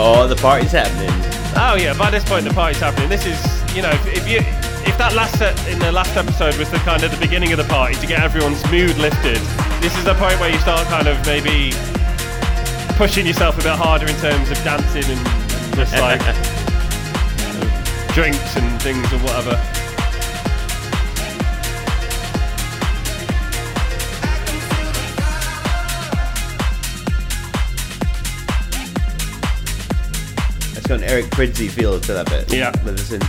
[0.00, 1.10] Oh, the party's happening.
[1.56, 3.08] Oh yeah, by this point the party's happening.
[3.08, 3.42] This is,
[3.74, 4.38] you know, if, if you
[4.86, 7.58] if that last set in the last episode was the kind of the beginning of
[7.58, 9.42] the party to get everyone's mood lifted,
[9.82, 11.74] this is the point where you start kind of maybe
[12.94, 15.18] pushing yourself a bit harder in terms of dancing and
[15.74, 16.22] just like
[18.14, 19.77] drinks and things or whatever.
[30.88, 32.50] Got an Eric Prydz feel to that bit.
[32.50, 32.72] Yeah.
[33.12, 33.20] In.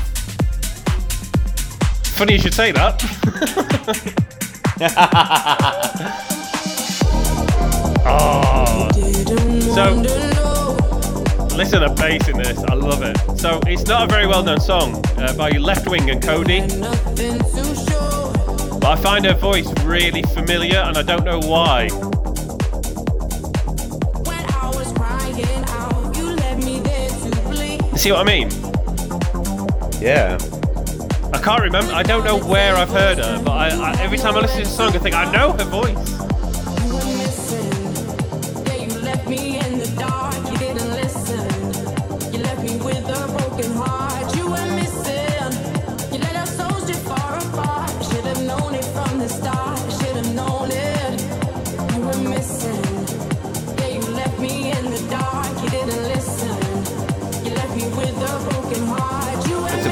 [2.14, 3.02] Funny you should say that.
[8.06, 8.90] oh.
[9.76, 9.92] So,
[11.58, 12.64] listen to bass in this.
[12.64, 13.18] I love it.
[13.38, 16.66] So, it's not a very well known song uh, by Leftwing and Kody,
[18.80, 21.90] but I find her voice really familiar and I don't know why.
[28.00, 28.50] See what I mean?
[30.02, 30.38] Yeah.
[31.34, 31.92] I can't remember.
[31.92, 34.64] I don't know where I've heard her, but I, I, every time I listen to
[34.64, 36.19] the song, I think I know her voice.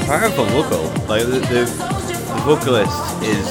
[0.08, 0.84] Powerful vocal.
[1.06, 3.46] Like the, the, the vocalist is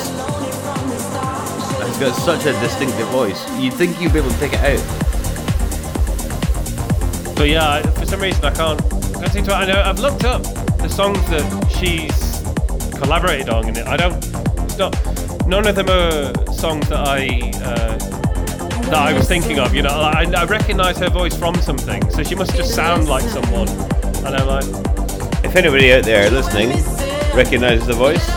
[1.79, 3.39] has got such a distinctive voice.
[3.59, 4.83] You'd think you'd be able to pick it out.
[7.35, 8.81] But yeah, for some reason I can't.
[8.81, 9.53] I can't seem to.
[9.53, 10.41] I know I've looked up
[10.79, 11.45] the songs that
[11.77, 12.41] she's
[12.97, 14.15] collaborated on, and I don't.
[14.63, 14.95] It's not.
[15.45, 17.97] None of them are songs that I uh,
[18.89, 19.75] that I was thinking of.
[19.75, 23.23] You know, I, I recognise her voice from something, so she must just sound like
[23.25, 23.69] someone.
[24.25, 25.06] And I'm like,
[25.47, 26.71] If anybody out there listening
[27.33, 28.27] recognizes the voice,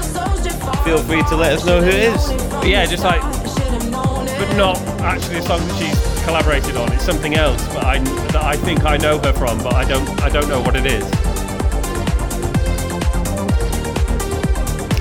[0.85, 2.33] feel free to let us know who it is.
[2.53, 6.93] but yeah, just like, but not actually a song that she's collaborated on.
[6.93, 10.09] It's something else, but I that I think I know her from, but I don't.
[10.23, 11.03] I don't know what it is.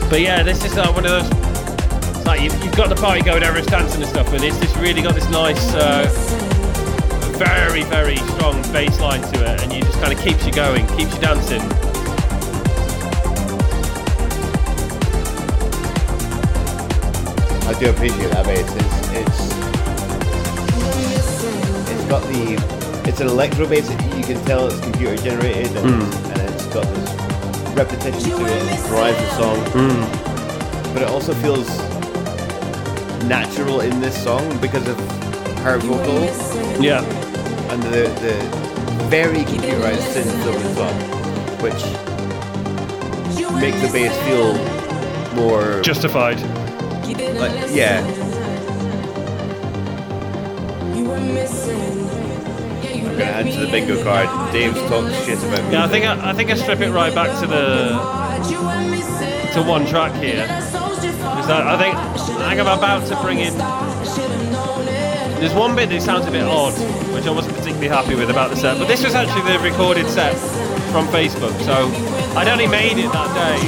[0.09, 2.25] But yeah, this is like one of those.
[2.25, 5.03] Like you've, you've got the party going, everyone's dancing and stuff, and it's just really
[5.03, 6.07] got this nice uh,
[7.37, 10.87] very, very strong bass line to it, and you just kind of keeps you going,
[10.97, 11.61] keeps you dancing.
[17.69, 18.65] I do appreciate that bass.
[18.65, 19.39] It's it's
[21.91, 22.57] it's got the
[23.07, 23.87] it's an electro bass.
[24.17, 26.31] You can tell it's computer generated, and, hmm.
[26.31, 28.73] and it's got this repetition to it.
[28.73, 30.93] It drives the song, hmm.
[30.93, 31.67] but it also feels
[33.25, 34.97] natural in this song because of
[35.59, 36.23] her vocal
[36.81, 37.03] Yeah.
[37.71, 38.33] and the the
[39.09, 40.95] very computerized synths of the song,
[41.61, 41.83] which
[43.61, 44.55] make the bass feel
[45.35, 46.39] more Justified.
[47.15, 48.05] Like yeah.
[52.91, 54.27] I'm gonna add to the bingo card.
[54.53, 55.71] Dave's talked shit about me.
[55.73, 57.89] Yeah, I think I, I think I strip it right back to the
[59.53, 60.45] to one track here.
[60.47, 63.53] 'Cause I, I think I think I'm about to bring in.
[65.39, 66.73] There's one bit that sounds a bit odd,
[67.13, 68.77] which I wasn't particularly happy with about the set.
[68.77, 70.35] But this was actually the recorded set
[70.91, 71.73] from Facebook, so
[72.37, 73.67] I'd only made it that day.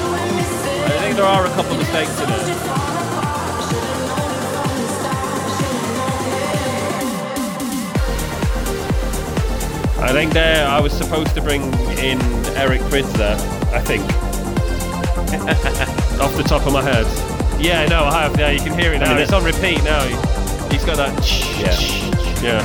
[0.85, 2.50] I think there are a couple of mistakes in it.
[10.11, 11.61] I think there I was supposed to bring
[11.97, 12.19] in
[12.57, 13.37] Eric Prydz there,
[13.73, 14.03] I think.
[16.21, 17.05] Off the top of my head.
[17.61, 18.37] Yeah, no, I have.
[18.37, 19.17] Yeah, you can hear it now.
[19.17, 20.03] it's on repeat now.
[20.69, 21.15] He's got that.
[21.57, 21.79] Yeah.
[22.43, 22.59] Yeah.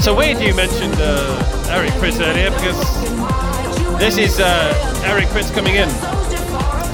[0.00, 2.78] So weird you mentioned uh, Eric Prydz earlier because
[3.98, 5.88] this is uh, Eric Prydz coming in.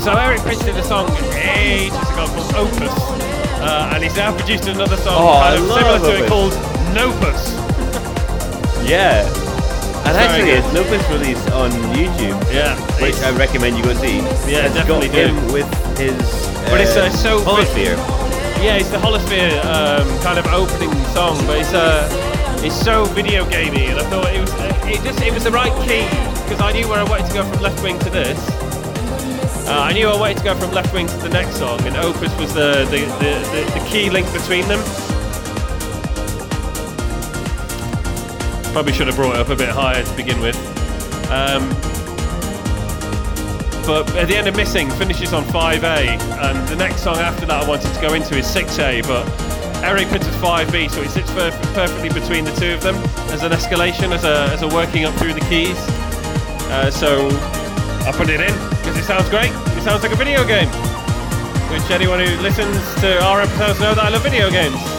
[0.00, 3.27] So Eric Prydz did a song ages ago called Opus,
[3.68, 6.28] uh, and he's now produced another song Oh, kind of similar to it Opus.
[6.32, 6.52] called
[6.96, 7.40] Nopus.
[8.88, 9.20] Yeah.
[10.08, 14.18] And Very actually, it's Nopus released on YouTube, Yeah, which I recommend you go see.
[14.48, 15.34] Yeah, it's definitely got do.
[15.34, 16.16] him with his.
[16.70, 17.96] But it's, uh, so- holosphere.
[18.64, 22.08] Yeah, it's the Holosphere um, kind of opening song, but it's uh,
[22.64, 24.50] it's so video gamey, and I thought it was
[24.90, 26.02] it just it was the right key
[26.42, 28.34] because I knew where I wanted to go from Leftwing to this.
[29.68, 32.34] Uh, I knew I wanted to go from Leftwing to the next song, and Opus
[32.38, 34.80] was the the, the, the, the key link between them.
[38.72, 40.56] Probably should have brought it up a bit higher to begin with.
[41.30, 41.68] Um,
[43.84, 47.64] but at the end of Missing finishes on 5A, and the next song after that
[47.64, 49.28] I wanted to go into is 6A, but
[49.84, 52.96] Eric Prydz it 5B, so it sits per- perfectly between the two of them
[53.30, 55.76] as an escalation, as a, as a working up through the keys.
[56.70, 57.28] Uh, so
[58.08, 58.77] I put it in
[59.08, 59.50] sounds great.
[59.74, 60.68] It sounds like a video game,
[61.72, 64.97] which anyone who listens to our episodes know that I love video games.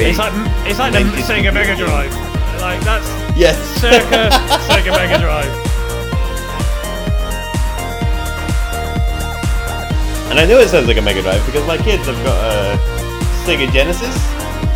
[0.00, 0.10] Very.
[0.10, 0.32] It's like
[0.66, 2.12] it's like the Sega Mega Drive.
[2.60, 3.56] Like that's yes.
[3.80, 4.28] circa
[4.68, 5.52] Sega Mega Drive.
[10.30, 12.76] and I know it sounds like a Mega Drive because my kids have got a
[13.44, 14.16] Sega Genesis.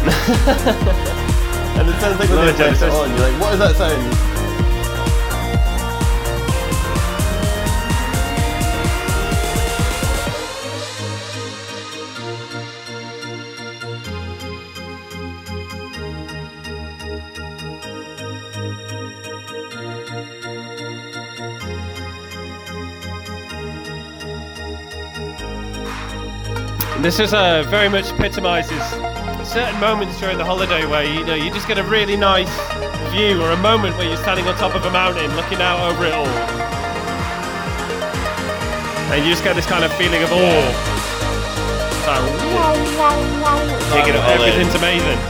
[1.79, 2.95] and it sounds like when they a press it Genesis.
[2.95, 4.24] on, you're like, what is that sound?
[27.05, 28.81] This is uh, very much epitomises
[29.45, 32.49] certain moments during the holiday where you know you just get a really nice
[33.13, 36.07] view or a moment where you're standing on top of a mountain looking out over
[36.07, 36.27] it all,
[39.13, 40.39] and you just get this kind of feeling of awe.
[41.93, 42.25] It's like,
[42.57, 43.93] wow, wow, wow.
[43.93, 44.49] Taking it all in.
[44.49, 45.21] Everything's amazing.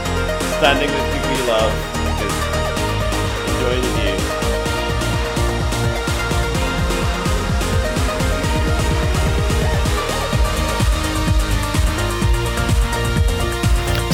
[0.63, 1.75] Standing with people you love,
[3.51, 4.04] enjoying the view.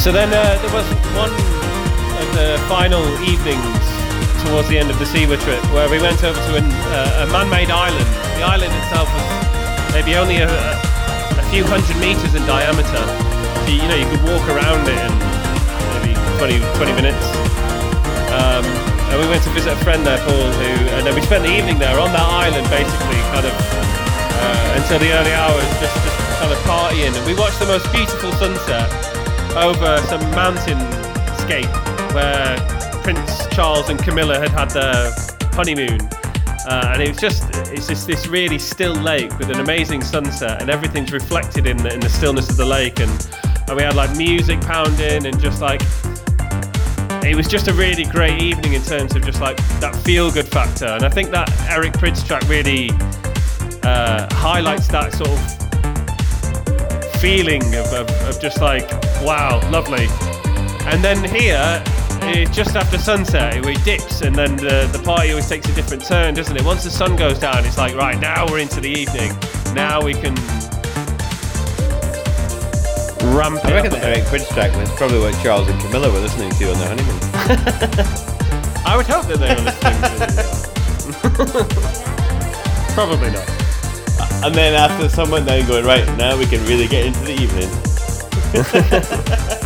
[0.02, 3.86] So then uh, there was one of the final evenings
[4.42, 7.28] towards the end of the Siwa trip where we went over to an, uh, a
[7.30, 8.10] man-made island.
[8.34, 9.30] The island itself was
[9.94, 13.06] maybe only a, a few hundred meters in diameter.
[13.62, 15.14] So, you know, you could walk around it in
[16.02, 17.22] maybe 20, 20 minutes.
[18.34, 18.66] Um,
[19.14, 21.54] and we went to visit a friend there, Paul, who, and then we spent the
[21.54, 26.18] evening there on that island, basically, kind of uh, until the early hours, just, just
[26.42, 27.14] kind of partying.
[27.14, 29.11] And we watched the most beautiful sunset
[29.56, 30.80] over some mountain
[31.40, 31.70] scape
[32.14, 32.58] where
[33.04, 35.12] Prince Charles and Camilla had had their
[35.54, 36.00] honeymoon.
[36.68, 40.62] Uh, and it was just it's just this really still lake with an amazing sunset
[40.62, 43.30] and everything's reflected in the, in the stillness of the lake and,
[43.68, 45.82] and we had like music pounding and just like
[47.24, 50.48] it was just a really great evening in terms of just like that feel good
[50.48, 52.92] factor and I think that Eric Prydz track really
[53.84, 55.71] uh, highlights that sort of
[57.22, 58.90] feeling of, of, of just like
[59.22, 60.08] wow lovely
[60.90, 61.84] and then here
[62.24, 66.04] it's just after sunset it dips and then the, the party always takes a different
[66.04, 68.90] turn doesn't it once the sun goes down it's like right now we're into the
[68.90, 69.32] evening
[69.76, 70.34] now we can
[73.36, 74.04] ramp it I reckon the.
[74.04, 77.20] Eric Prydz track was probably what Charles and Camilla were listening to on their honeymoon.
[78.84, 81.92] I would hope that they were listening to it.
[82.96, 83.61] Probably not.
[84.44, 87.70] And then after someone down going, right, now we can really get into the evening.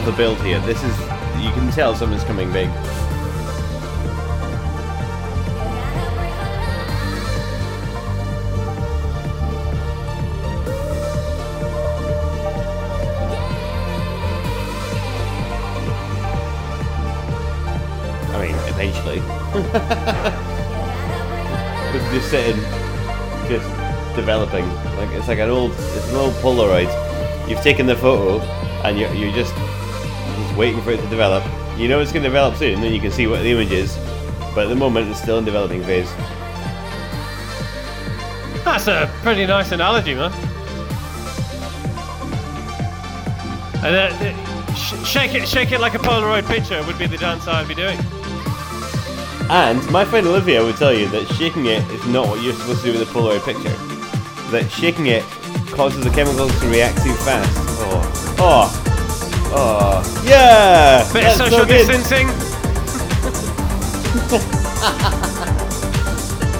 [0.00, 0.58] love the build here.
[0.60, 0.98] This is,
[1.42, 2.68] you can tell someone's coming big.
[18.28, 19.20] I mean, eventually.
[21.92, 22.56] but just sitting,
[23.48, 23.68] just
[24.16, 24.66] developing.
[24.96, 26.88] Like it's like an old, it's an old Polaroid.
[27.48, 28.40] You've taken the photo,
[28.84, 29.69] and you're, you're just just
[30.60, 31.42] waiting for it to develop.
[31.78, 33.96] You know it's going to develop soon, and you can see what the image is.
[34.54, 36.12] But at the moment, it's still in developing phase.
[38.62, 40.30] That's a pretty nice analogy, man.
[43.82, 47.48] And uh, sh- shake it, shake it like a Polaroid picture would be the dance
[47.48, 47.98] I'd be doing.
[49.48, 52.84] And my friend Olivia would tell you that shaking it is not what you're supposed
[52.84, 53.74] to do with a Polaroid picture.
[54.50, 55.22] That shaking it
[55.72, 57.50] causes the chemicals to react too fast.
[57.82, 58.79] Oh, oh,
[59.52, 61.10] oh, yeah.
[61.12, 62.26] Bit of social distancing.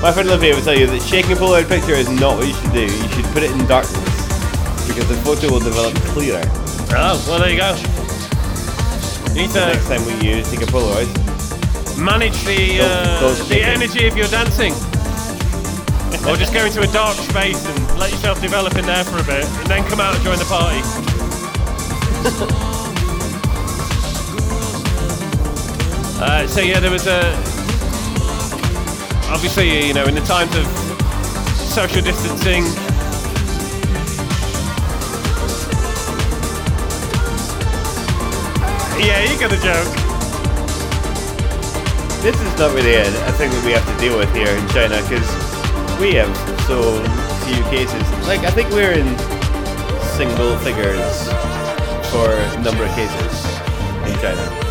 [0.00, 2.54] My friend Olivia would tell you that shaking a Polaroid picture is not what you
[2.54, 2.80] should do.
[2.88, 4.00] You should put it in darkness
[4.88, 6.40] because the photo will develop clearer.
[6.96, 7.76] Oh, well there you go.
[9.36, 11.06] You need Next time we use take a Polaroid.
[12.00, 14.72] manage the uh, Don't- don't the energy of your dancing.
[16.26, 19.24] or just go into a dark space and let yourself develop in there for a
[19.24, 20.80] bit, and then come out and join the party.
[26.30, 27.20] uh, so yeah, there was a
[29.34, 30.66] obviously you know in the times of
[31.56, 32.62] social distancing.
[39.02, 39.90] Yeah, you got a joke.
[42.22, 44.68] This is not really a, a thing that we have to deal with here in
[44.68, 45.26] China because
[45.98, 46.30] we have
[46.68, 47.02] so
[47.46, 48.02] few cases.
[48.28, 49.08] Like, I think we're in
[50.14, 51.26] single figures
[52.12, 52.28] for
[52.62, 53.44] number of cases
[54.06, 54.69] in China.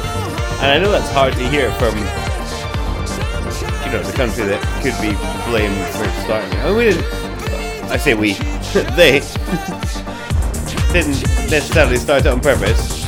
[0.61, 5.15] And I know that's hard to hear from, you know, the country that could be
[5.49, 6.59] blamed for starting it.
[6.59, 7.05] I mean, we didn't,
[7.91, 8.33] I say we,
[8.99, 9.21] they
[10.91, 13.05] didn't necessarily start it on purpose,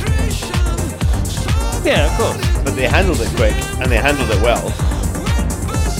[1.84, 2.62] Yeah, of course.
[2.64, 4.66] but they handled it quick and they handled it well.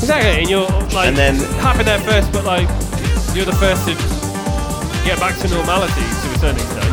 [0.03, 2.67] Exactly, and you're like And then- happy there first, but like
[3.37, 3.95] you're the first to
[5.05, 6.89] get back to normality to a certain extent.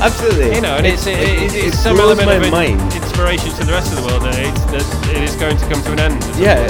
[0.00, 0.54] Absolutely.
[0.54, 2.80] You know, and it's, it, it, it it's some element my of in- mind.
[3.16, 5.80] Inspiration to the rest of the world that, it's, that it is going to come
[5.84, 6.20] to an end.
[6.36, 6.68] Yeah.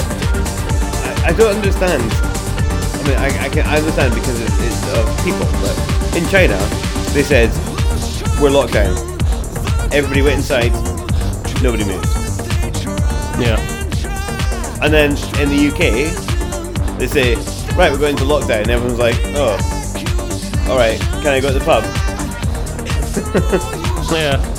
[1.27, 1.99] I, I don't understand.
[2.07, 5.75] I mean, I, I can I understand because it's, it's of people, but
[6.15, 6.55] in China,
[7.11, 7.51] they said
[8.39, 8.95] we're locked down.
[9.91, 10.71] Everybody went inside.
[11.67, 12.07] Nobody moved.
[13.43, 13.59] yeah.
[14.81, 16.15] And then in the UK,
[16.97, 17.35] they say,
[17.75, 18.63] right, we're going into lockdown.
[18.63, 19.59] And everyone's like, oh,
[20.71, 21.83] all right, can I go to the pub?
[24.07, 24.56] Yeah.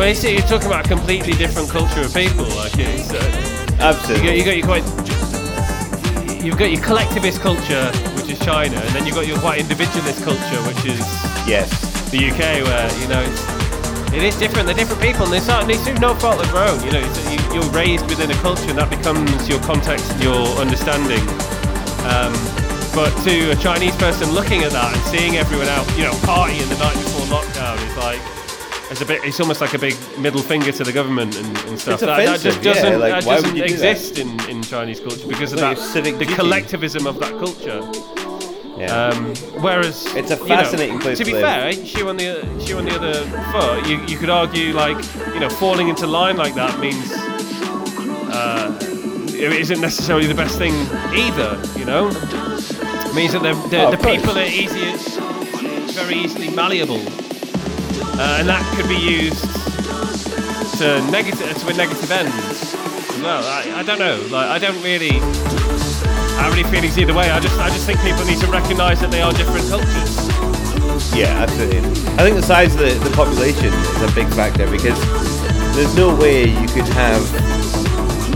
[0.00, 2.44] See, you're talking about a completely different culture of people.
[2.56, 4.38] Like it's, uh, you got Absolutely.
[4.38, 4.84] you got you quite
[6.42, 10.24] you've got your collectivist culture, which is China, and then you've got your quite individualist
[10.24, 10.98] culture, which is
[11.46, 11.70] Yes.
[12.10, 14.66] the UK, where you know it's, it is different.
[14.66, 16.82] They're different people, and they start they through no fault of their own.
[16.84, 20.42] You know, you, you're raised within a culture, and that becomes your context, and your
[20.58, 21.22] understanding.
[22.10, 22.34] Um,
[22.96, 26.66] but to a Chinese person looking at that and seeing everyone out, you know, partying
[26.68, 28.39] the night before lockdown is like.
[28.90, 29.24] It's a bit.
[29.24, 32.00] It's almost like a big middle finger to the government and, and stuff.
[32.00, 33.92] That, that just doesn't, like, that doesn't you do that?
[33.92, 36.34] exist in, in Chinese culture because of that civic the duty.
[36.34, 37.80] collectivism of that culture.
[38.80, 39.08] Yeah.
[39.08, 42.78] Um, whereas It's a you know, fascinating place To be fair, shoe on the shoe
[42.78, 43.14] on the other
[43.52, 44.96] foot, you, you could argue like
[45.34, 47.12] you know falling into line like that means
[48.32, 48.76] uh,
[49.28, 50.72] it isn't necessarily the best thing
[51.14, 51.60] either.
[51.78, 54.96] You know, it means that the, the, Oh, the people are easy,
[55.92, 57.00] very easily malleable,
[58.18, 59.44] uh, and that could be used
[60.78, 62.28] to negative to a negative end.
[63.22, 64.16] Well, I, I don't know.
[64.30, 65.20] Like I don't really
[66.40, 67.30] have any feelings either way.
[67.30, 70.16] I just I just think people need to recognise that they are different cultures.
[71.14, 71.80] Yeah, absolutely.
[72.16, 74.98] I think the size of the, the population is a big factor because
[75.74, 77.20] there's no way you could have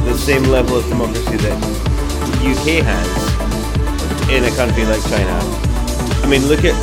[0.05, 5.39] the same level of democracy that the UK has in a country like China.
[6.23, 6.75] I mean, look at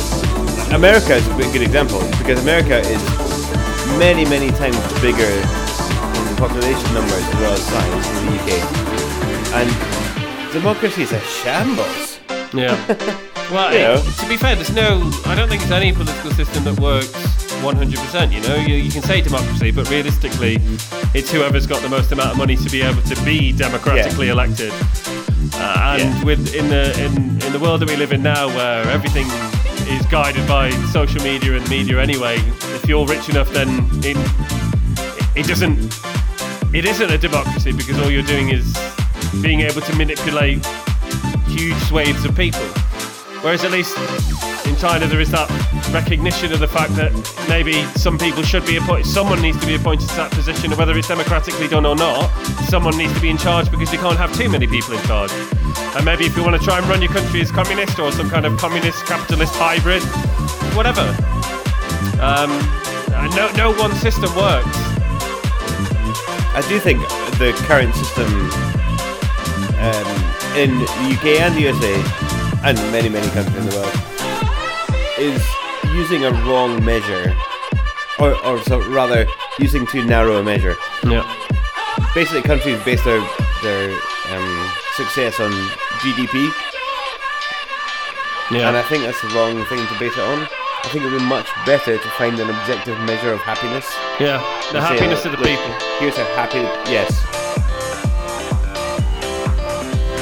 [0.72, 3.02] America is a good example because America is
[3.98, 9.52] many, many times bigger in population numbers as well as size than the UK.
[9.54, 12.20] And democracy is a shambles.
[12.54, 13.18] Yeah.
[13.50, 13.94] Well, You know.
[13.96, 15.10] it- to be fair, there's no.
[15.26, 17.08] I don't think there's any political system that works
[17.60, 18.32] 100%.
[18.32, 20.56] You know, you, you can say democracy, but realistically,
[21.12, 24.72] it's whoever's got the most amount of money to be able to be democratically elected.
[25.52, 26.24] Uh, and Yeah.
[26.24, 27.12] with in the in,
[27.44, 29.26] in the world that we live in now, where everything
[29.88, 32.36] is guided by social media and media anyway,
[32.74, 33.68] if you're rich enough, then
[34.02, 34.16] it,
[35.36, 35.78] it doesn't.
[36.74, 38.76] It isn't a democracy because all you're doing is
[39.40, 40.64] being able to manipulate
[41.46, 42.60] huge swathes of people.
[43.42, 43.96] Whereas at least
[44.66, 45.50] in China there is that
[45.92, 47.12] recognition of the fact that
[47.48, 50.78] maybe some people should be appointed, someone needs to be appointed to that position, and
[50.78, 52.28] whether it's democratically done or not,
[52.68, 55.30] someone needs to be in charge because you can't have too many people in charge.
[55.96, 58.30] And maybe if you want to try and run your country as communist or some
[58.30, 60.02] kind of communist capitalist hybrid,
[60.76, 61.02] whatever.
[62.20, 62.50] Um,
[63.14, 64.66] uh, no, no one system works.
[66.54, 67.00] I do think
[67.38, 68.28] the current system
[69.80, 71.94] um, in the UK and the USA
[72.64, 74.12] and many, many countries in the world
[75.18, 75.42] is
[75.94, 77.34] using a wrong measure,
[78.18, 79.26] or, or so rather,
[79.58, 80.76] using too narrow a measure.
[81.04, 81.24] Yeah.
[82.14, 83.20] Basically, countries base their
[83.62, 83.92] their
[84.30, 85.52] um, success on
[86.02, 86.50] GDP,
[88.50, 88.68] Yeah.
[88.68, 90.46] and I think that's the wrong thing to base it on.
[90.84, 93.86] I think it would be much better to find an objective measure of happiness.
[94.20, 94.42] yeah.
[94.72, 95.72] The Say, happiness uh, of the like, people.
[96.00, 96.58] Here's a happy
[96.90, 97.10] yes.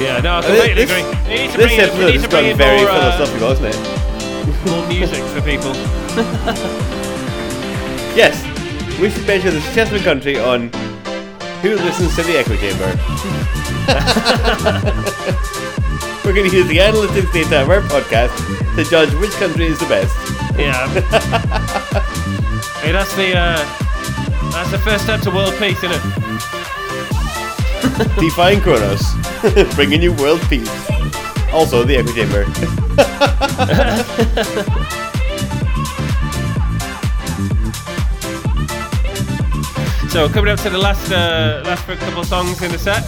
[0.00, 1.04] Yeah, no, I Uh, completely this- agree.
[1.28, 4.66] Need to This in, episode has gone very more, uh, philosophical, hasn't it?
[4.66, 5.72] more music for people.
[8.16, 8.42] Yes,
[9.00, 10.68] we should measure the success of a country on
[11.62, 12.90] who listens to the echo chamber.
[16.24, 18.30] We're going to use the analytics data of our podcast
[18.76, 20.14] to judge which country is the best.
[20.58, 20.86] Yeah.
[22.80, 23.56] hey, that's the uh,
[24.52, 26.02] that's the first step to world peace, isn't it?
[28.20, 29.02] D-Fi and Kronos,
[29.74, 30.70] bringing you world peace.
[31.52, 32.44] Also, the echo chamber.
[40.10, 43.02] So coming up to the last uh, last couple of songs in the set.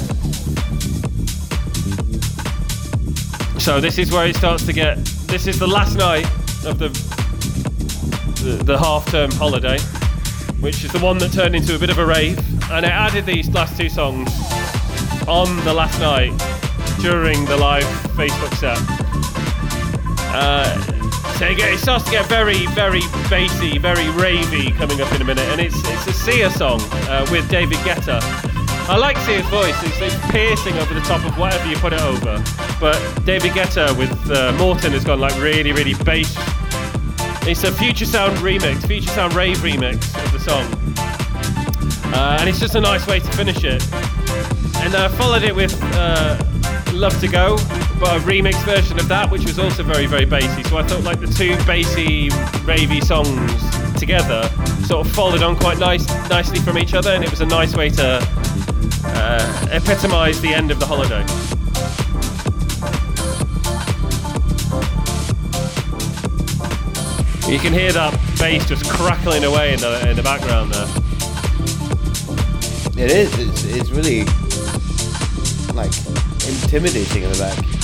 [3.60, 4.98] So this is where it starts to get.
[5.26, 6.26] This is the last night
[6.64, 6.90] of the
[8.44, 9.80] the, the half-term holiday,
[10.60, 12.38] which is the one that turned into a bit of a rave,
[12.70, 14.30] and I added these last two songs
[15.26, 16.30] on the last night
[17.00, 17.82] during the live
[18.14, 18.78] Facebook set.
[20.32, 20.91] Uh,
[21.38, 25.46] so it, starts to get very, very bassy, very ravey coming up in a minute,
[25.48, 28.20] and it's it's a Sia song uh, with David Guetta.
[28.88, 32.00] I like Sia's voice; it's, it's piercing over the top of whatever you put it
[32.02, 32.42] over.
[32.80, 36.34] But David Guetta with uh, Morten has gone like really, really bass.
[37.46, 40.64] It's a Future Sound remix, Future Sound rave remix of the song,
[42.14, 43.82] uh, and it's just a nice way to finish it.
[44.76, 46.42] And I followed it with uh,
[46.92, 47.56] Love to Go,
[48.10, 50.62] a remix version of that, which was also very, very bassy.
[50.64, 52.30] So I thought like the two bassy,
[52.64, 53.52] ravey songs
[53.98, 54.50] together
[54.84, 57.76] sort of folded on quite nice, nicely from each other, and it was a nice
[57.76, 58.18] way to
[59.04, 61.22] uh, epitomise the end of the holiday.
[67.50, 70.88] You can hear that bass just crackling away in the in the background there.
[73.04, 73.38] It is.
[73.38, 74.24] It's, it's really
[75.74, 75.92] like
[76.48, 77.81] intimidating in the back.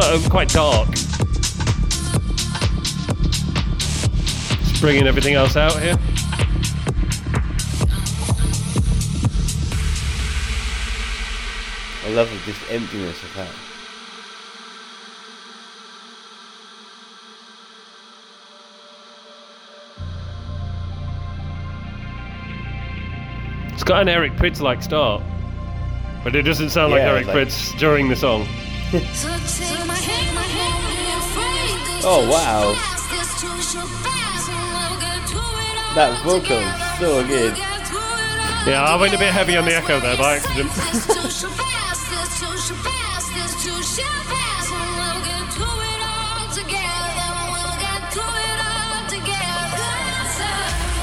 [0.00, 0.90] Quite, uh, quite dark.
[4.60, 5.96] Just bringing everything else out here.
[12.04, 13.48] I love this emptiness of that.
[23.72, 25.22] It's got an Eric Prydz like start,
[26.22, 28.46] but it doesn't sound like Eric like- Prydz during the song.
[32.08, 32.72] Oh, wow.
[35.96, 37.56] That vocal is so good.
[38.68, 40.70] Yeah, I went a bit heavy on the echo there by accident.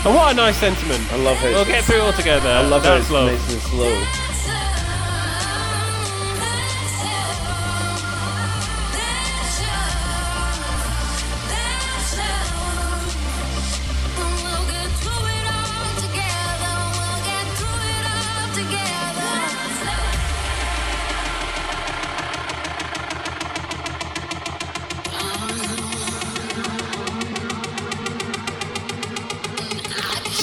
[0.05, 1.01] And what a nice sentiment.
[1.13, 1.53] I love it.
[1.53, 2.49] We'll get through it all together.
[2.49, 3.31] I love how That's it's love.
[3.31, 4.22] nice and slow.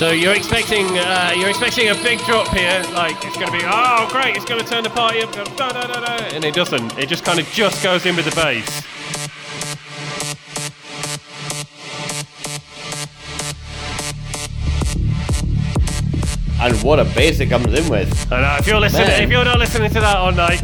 [0.01, 3.63] So you're expecting uh, you're expecting a big drop here, like it's going to be
[3.67, 6.55] oh great, it's going to turn the party up, da, da, da, da, and it
[6.55, 6.99] doesn't.
[6.99, 8.83] It just kind of just goes in with the bass.
[16.63, 18.11] And what a bass it comes in with.
[18.33, 19.23] And uh, if you're listening, Man.
[19.23, 20.63] if you're not listening to that on like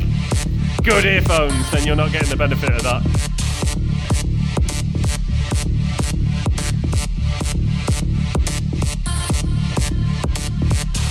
[0.83, 3.36] good earphones, then you're not getting the benefit of that.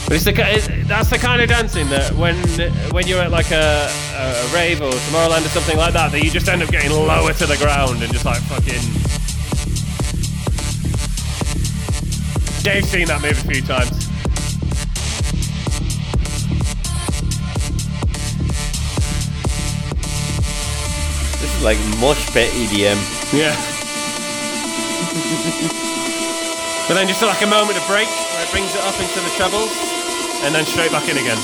[0.06, 2.36] But it's the, it, that's the kind of dancing that when
[2.93, 6.24] when you're at like a, a, a rave or Tomorrowland or something like that, that
[6.24, 8.86] you just end up getting lower to the ground and just like fucking.
[12.62, 13.89] Dave's seen that move a few times.
[21.41, 23.01] This is like mosh pit EDM.
[23.34, 23.58] Yeah.
[26.88, 29.34] but then just like a moment of break where it brings it up into the
[29.36, 29.95] trebles
[30.44, 31.38] and then straight back in again.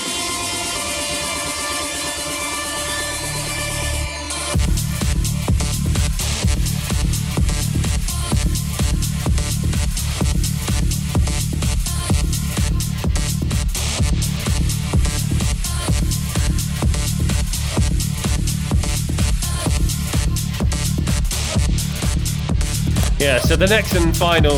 [23.20, 24.58] Yeah, so the next and final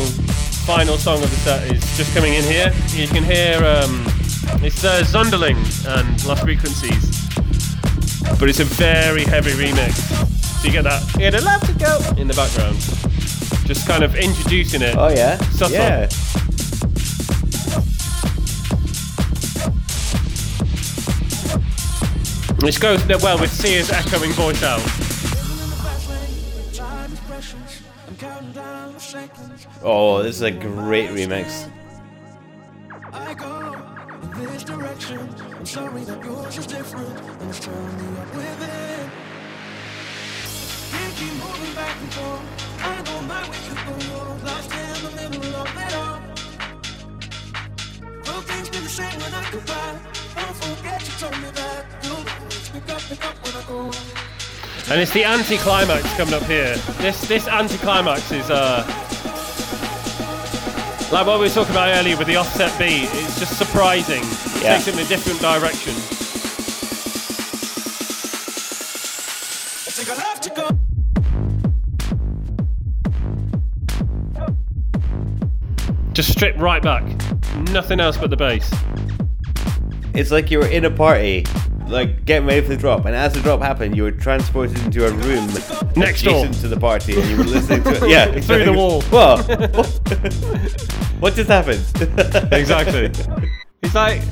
[0.64, 2.72] final song of the set is just coming in here.
[2.94, 4.13] You can hear um,
[4.62, 7.28] it's uh, Zonderling and Lost Frequencies,
[8.38, 9.92] but it's a very heavy remix.
[10.60, 12.76] So you get that "Yeah, the love to go" in the background,
[13.66, 14.96] just kind of introducing it.
[14.96, 15.36] Oh yeah.
[15.50, 15.76] Subtle.
[15.76, 16.08] Yeah.
[22.64, 24.80] Which goes well with Sia's echoing voice out.
[29.82, 31.70] Oh, this is a great remix.
[42.18, 42.48] And.
[42.80, 43.92] I know my way you go,
[44.44, 46.20] lost in the middle of it all.
[48.26, 49.98] Will things be the same when I goodbye?
[50.36, 53.90] Don't forget you told me that you'll always pick up, pick up when I go.
[54.92, 56.76] And it's the anti-climax coming up here.
[56.98, 58.84] This this anti-climax is uh
[61.12, 63.08] like what we were talking about earlier with the offset beat.
[63.12, 64.22] It's just surprising.
[64.22, 64.74] It Yeah.
[64.76, 65.94] takes it in a different direction.
[76.14, 77.02] Just strip right back.
[77.72, 78.72] Nothing else but the bass.
[80.14, 81.44] It's like you were in a party,
[81.88, 85.04] like getting ready for the drop, and as the drop happened, you were transported into
[85.06, 85.48] a room
[85.96, 86.46] Next door.
[86.46, 88.08] to the party, and you were listening to it.
[88.08, 89.02] Yeah, Through the wall.
[89.10, 89.36] Whoa!
[91.18, 91.82] what just happened?
[92.52, 93.10] Exactly.
[93.82, 94.22] It's like,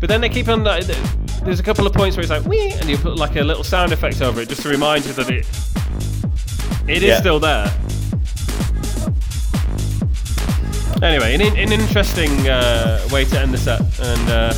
[0.00, 0.64] but then they keep on.
[0.64, 0.84] Like,
[1.44, 3.62] there's a couple of points where it's like, wee, and you put like a little
[3.64, 5.46] sound effect over it just to remind you that it
[6.88, 7.20] it is Yeah.
[7.20, 7.72] still there.
[11.02, 14.52] Anyway, an, an interesting uh, way to end the set and uh,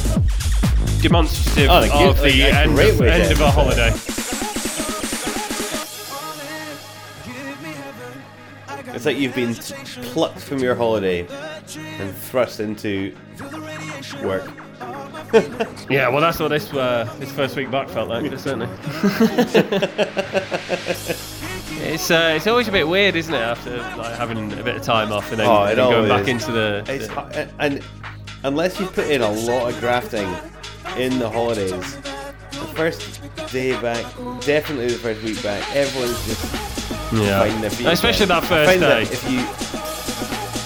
[1.00, 3.90] demonstrative Oh, like, of like, the end, of, end of a holiday.
[7.24, 8.22] Give me heaven.
[8.68, 9.54] I got it's like you've been
[10.12, 11.28] plucked from your holiday
[12.00, 14.26] and thrust into feel the radiation.
[14.26, 14.50] work.
[15.88, 18.68] Yeah, well, that's what this uh, this first week back felt like, certainly.
[21.82, 24.82] it's uh, it's always a bit weird, isn't it, after like having a bit of
[24.82, 26.84] time off and then, Oh, and then going back into the.
[26.88, 27.82] It's the- hard, and
[28.44, 30.28] unless you put in a lot of grafting
[30.96, 31.96] in the holidays,
[32.52, 33.20] the first
[33.52, 34.04] day back,
[34.40, 36.44] definitely the first week back, everyone's just
[37.10, 37.84] finding their feet.
[37.84, 37.92] yeah.
[37.92, 38.40] Especially again.
[38.40, 39.04] that I first find day.
[39.04, 39.38] that if you,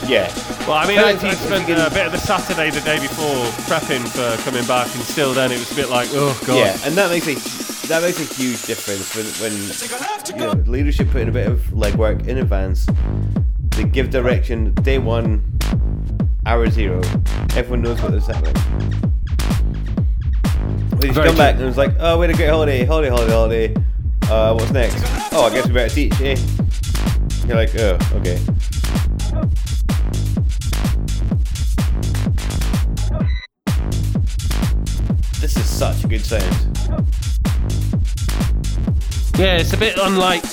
[0.08, 0.32] yeah,
[0.68, 4.06] Well, I mean, I, spent uh, a bit of the Saturday, the day before, prepping
[4.06, 6.56] for coming back, and still then it was a bit like, oh god.
[6.56, 11.08] yeah, and that makes a that makes a huge difference when when you know leadership
[11.10, 12.86] put in a bit of legwork in advance.
[13.70, 15.58] They give direction day one,
[16.46, 17.00] hour zero.
[17.54, 18.54] Everyone knows what they're happening.
[20.96, 23.10] When you Very come back and it's like, oh, we had a great holiday, holiday,
[23.10, 23.74] holiday, holiday.
[24.30, 24.96] Uh, what's next?
[25.32, 26.36] Oh, I guess we better teach, eh?
[27.46, 28.40] You're like, oh, okay.
[35.40, 37.15] This is such a good sound.
[39.38, 40.44] Yeah, it's a bit unlike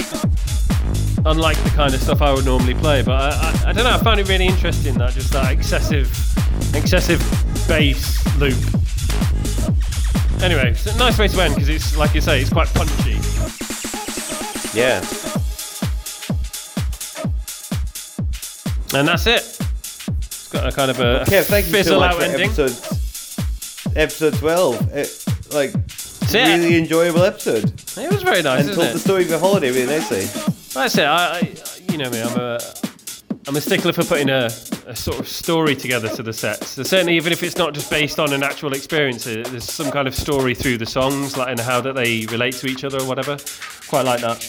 [1.25, 3.91] unlike the kind of stuff I would normally play, but I, I, I don't know.
[3.91, 6.07] I found it really interesting that just that excessive
[6.75, 7.19] excessive
[7.67, 8.57] bass loop.
[10.43, 13.13] Anyway, it's a nice way to end because it's like you say, it's quite punchy.
[14.77, 14.99] Yeah.
[18.93, 19.59] And that's it.
[20.17, 22.49] It's got a kind of a, a Kev, thank you so much out for ending.
[22.49, 24.91] episode episode twelve.
[24.91, 25.23] It,
[25.53, 25.73] like
[26.35, 26.47] it.
[26.59, 27.65] really enjoyable episode,
[27.97, 28.93] It was very nice, and told it?
[28.93, 30.25] the story of your holiday really nicely.
[30.73, 31.05] That's it.
[31.05, 31.53] I, I,
[31.91, 32.21] you know me.
[32.21, 32.59] I'm a,
[33.47, 34.45] I'm a stickler for putting a,
[34.87, 36.69] a sort of story together to the sets.
[36.69, 40.07] So certainly, even if it's not just based on an actual experience, there's some kind
[40.07, 43.05] of story through the songs, like and how that they relate to each other or
[43.07, 43.37] whatever.
[43.87, 44.47] Quite like that.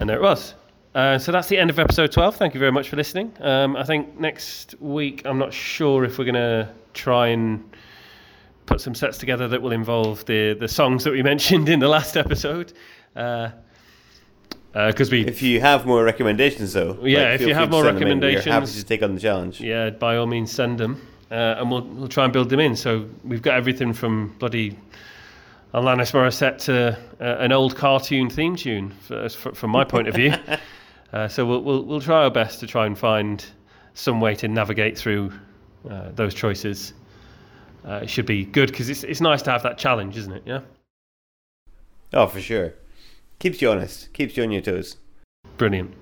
[0.00, 0.54] And there it was.
[0.94, 2.36] Uh, so that's the end of episode 12.
[2.36, 3.32] Thank you very much for listening.
[3.40, 7.64] Um, I think next week, I'm not sure if we're going to try and
[8.66, 11.88] put some sets together that will involve the, the songs that we mentioned in the
[11.88, 12.72] last episode.
[13.14, 13.52] Because
[14.74, 17.98] uh, we If you have more recommendations, though, Yeah, like, if you have more send
[17.98, 18.20] them in.
[18.20, 19.60] We're happy recommendations- to take on the challenge.
[19.60, 21.00] Yeah, by all means, send them,
[21.30, 22.76] uh, and we'll we'll try and build them in.
[22.76, 24.78] So we've got everything from bloody
[25.74, 30.14] Alanis Morissette to uh, an old cartoon theme tune, for, fr- from my point of
[30.14, 30.34] view.
[31.12, 33.44] uh, so we'll, we'll we'll try our best to try and find
[33.94, 35.32] some way to navigate through
[35.90, 36.94] uh, those choices.
[37.86, 40.42] Uh, it should be good because it's it's nice to have that challenge, isn't it?
[40.46, 40.60] Yeah,
[42.12, 42.74] Oh, for sure.
[43.38, 44.12] Keeps you honest.
[44.12, 44.96] Keeps you on your toes.
[45.56, 45.94] brilliant.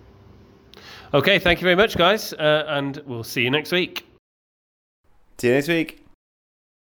[1.15, 4.07] Okay, thank you very much, guys, uh, and we'll see you next week.
[5.39, 6.00] See you next week.